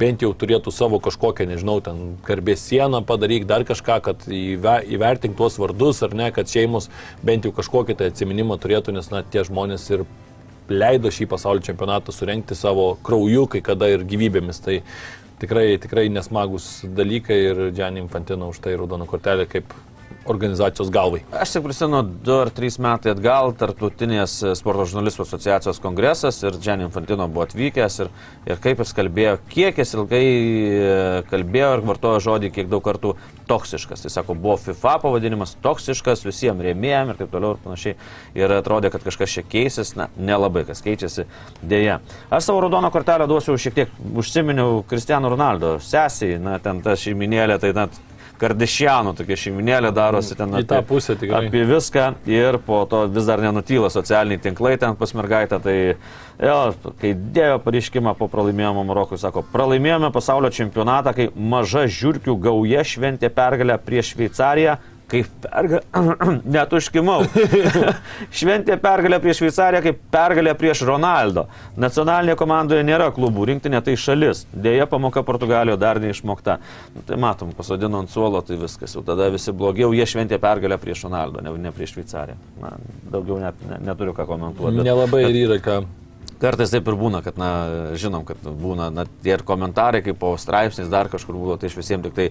[0.00, 5.36] bent jau turėtų savo kažkokią, nežinau, ten garbės sieną padaryk, dar kažką, kad įve, įvertink
[5.38, 6.88] tuos vardus ar ne, kad šeimos
[7.26, 10.06] bent jau kažkokį tai atsiminimą turėtų, nes, na, tie žmonės ir
[10.70, 14.62] leido šį pasaulio čempionatą surenkti savo krauju, kai kada ir gyvybėmis.
[14.64, 14.80] Tai
[15.42, 19.74] tikrai, tikrai nesmagus dalykai ir Džianį Infantino už tai raudoną kortelę kaip
[20.24, 21.22] organizacijos galvai.
[21.32, 26.84] Aš tik prisimenu 2 ar 3 metai atgal, tarptautinės sporto žurnalistų asociacijos kongresas ir Džan
[26.84, 28.10] Infantino buvo atvykęs ir,
[28.48, 30.90] ir kaip jis kalbėjo, kiek jis ilgai e,
[31.30, 33.14] kalbėjo ir vartojo žodį, kiek daug kartų
[33.50, 34.04] toksiškas.
[34.04, 37.96] Tai sako, buvo FIFA pavadinimas toksiškas visiems rėmėjams ir taip toliau ir panašiai.
[38.38, 41.26] Ir atrodė, kad kažkas čia keisis, na, nelabai kas keičiasi,
[41.64, 41.98] dėja.
[42.30, 47.58] Aš savo raudoną kortelę duosiu šiek tiek, užsiminiau Cristiano Ronaldo sesiai, na, ten ta šeiminėlė,
[47.62, 47.98] tai net
[48.40, 51.46] Kardešianų tokia šeiminėlė darosi ten tą pusę tikrai.
[51.50, 55.58] apie viską ir po to vis dar nenutyla socialiniai tinklai ten pas mergaitę.
[55.60, 55.76] Tai
[56.48, 56.60] jo,
[57.02, 63.28] kai dėjo pareiškimą po pralaimėjimo Marokui, sako, pralaimėjome pasaulio čempionatą, kai maža žiūrkių gauja šventė
[63.34, 64.78] pergalę prieš Šveicariją,
[65.10, 65.82] kaip pergalę,
[66.56, 67.24] net užkimau.
[68.40, 71.46] Šventė pergalę prieš Šveicariją kaip pergalę prieš Ronaldo.
[71.80, 74.44] Nacionalinėje komandoje nėra klubų, rinktinė tai šalis.
[74.52, 76.58] Deja, pamoka Portugalijoje dar neišmokta.
[76.94, 78.94] Nu, tai matom, pasodino ant suolo, tai viskas.
[78.96, 82.38] Jau tada visi blogiau, jie šventė pergalę prieš Ronaldo, ne, ne prieš Šveicariją.
[82.62, 82.74] Na,
[83.14, 84.78] daugiau net ne, neturiu ką komentuoti.
[84.80, 85.80] bet- Nelabai ir yra ką.
[86.40, 87.48] Kartais taip ir būna, kad, na,
[88.00, 91.76] žinom, kad būna, na, tie ir komentarai, kaip po straipsniais dar kažkur buvo, tai iš
[91.76, 92.30] visiems tik tai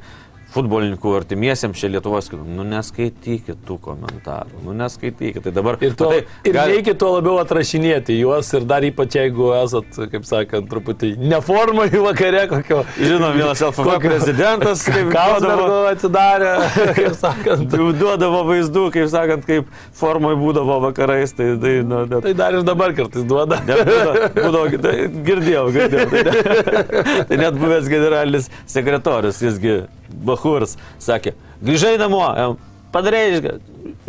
[0.54, 5.44] futbolininkų artimiesiems čia Lietuvos, nu neskaitykit tų komentarų, nu neskaitykit.
[5.46, 9.18] Tai dabar Ir, to, matai, ir gal- reikia tuo labiau atrašinėti juos ir dar ypač
[9.20, 12.82] jeigu esat, kaip sakant, truputį neformai vakare kokio.
[12.98, 16.54] Žinom, vienas Kokio- prezidentas, kaip Kalsbergo duodavo, atsidarė,
[16.98, 17.78] kaip sakant.
[18.00, 19.70] duodavo vaizdų, kaip sakant, kaip
[20.00, 23.62] formoj būdavo vakarais, tai, tai, nu, net, Tai dar ir dabar kartais duoda.
[23.70, 24.96] net būdavo, būdavo, tai,
[25.30, 26.10] girdėjau, girdėjau.
[26.10, 29.78] Tai, net- tai net buvęs generalinis sekretorius, jisgi
[30.10, 32.58] Bahurs, sakė, grįžai namo, em,
[32.94, 33.42] padarai,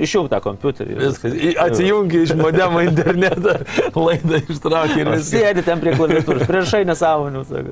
[0.00, 0.96] išjung tą kompiuterį.
[1.00, 1.36] Viskas.
[1.64, 3.56] Atsijungi iš modemo internetą,
[4.06, 5.30] laidą ištraukė ir viskas.
[5.32, 7.44] Sėdi ten prie klaviatūros, priešai nesąmonių.
[7.50, 7.64] Tai,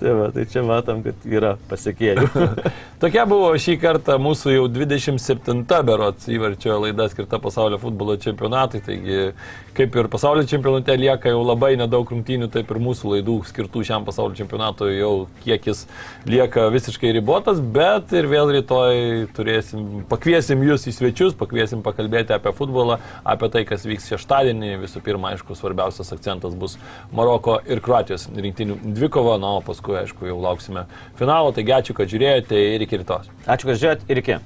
[0.00, 2.28] tai, va, tai čia matom, kad yra pasiekėjų.
[3.02, 8.82] Tokia buvo šį kartą mūsų jau 27 berots įvarčio laida skirta pasaulio futbolo čempionatui.
[8.86, 9.32] Taigi,
[9.76, 14.06] kaip ir pasaulio čempionate lieka jau labai nedaug rungtynių, taip ir mūsų laidų skirtų šiam
[14.06, 15.12] pasaulio čempionatui jau
[15.42, 15.86] kiekis
[16.28, 22.52] lieka visiškai ribotas, bet ir vėl rytoj turėsim, pakviesim jūs į svečius, pakviesim pakalbėti apie
[22.56, 24.74] futbolą, apie tai, kas vyks šeštadienį.
[24.82, 26.78] Visų pirma, aišku, svarbiausias akcentas bus
[27.14, 30.86] Maroko ir Kroatijos rinktinių dvikova, na, o paskui, aišku, jau lauksime
[31.20, 31.54] finalo.
[31.56, 33.30] Taigi ačiū, kad žiūrėjote ir iki rytos.
[33.46, 34.38] Ačiū, kad žiūrėjot ir iki.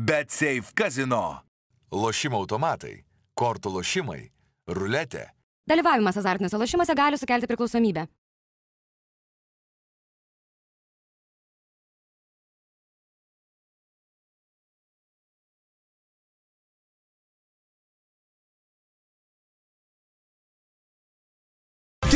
[0.00, 1.42] Bet Safe Casino.
[1.90, 3.00] Lošimo automatai,
[3.34, 4.22] kortų lošimai,
[4.70, 5.26] ruletė.
[5.68, 8.06] Dalyvavimas azartiniuose lošimuose gali sukelti priklausomybę.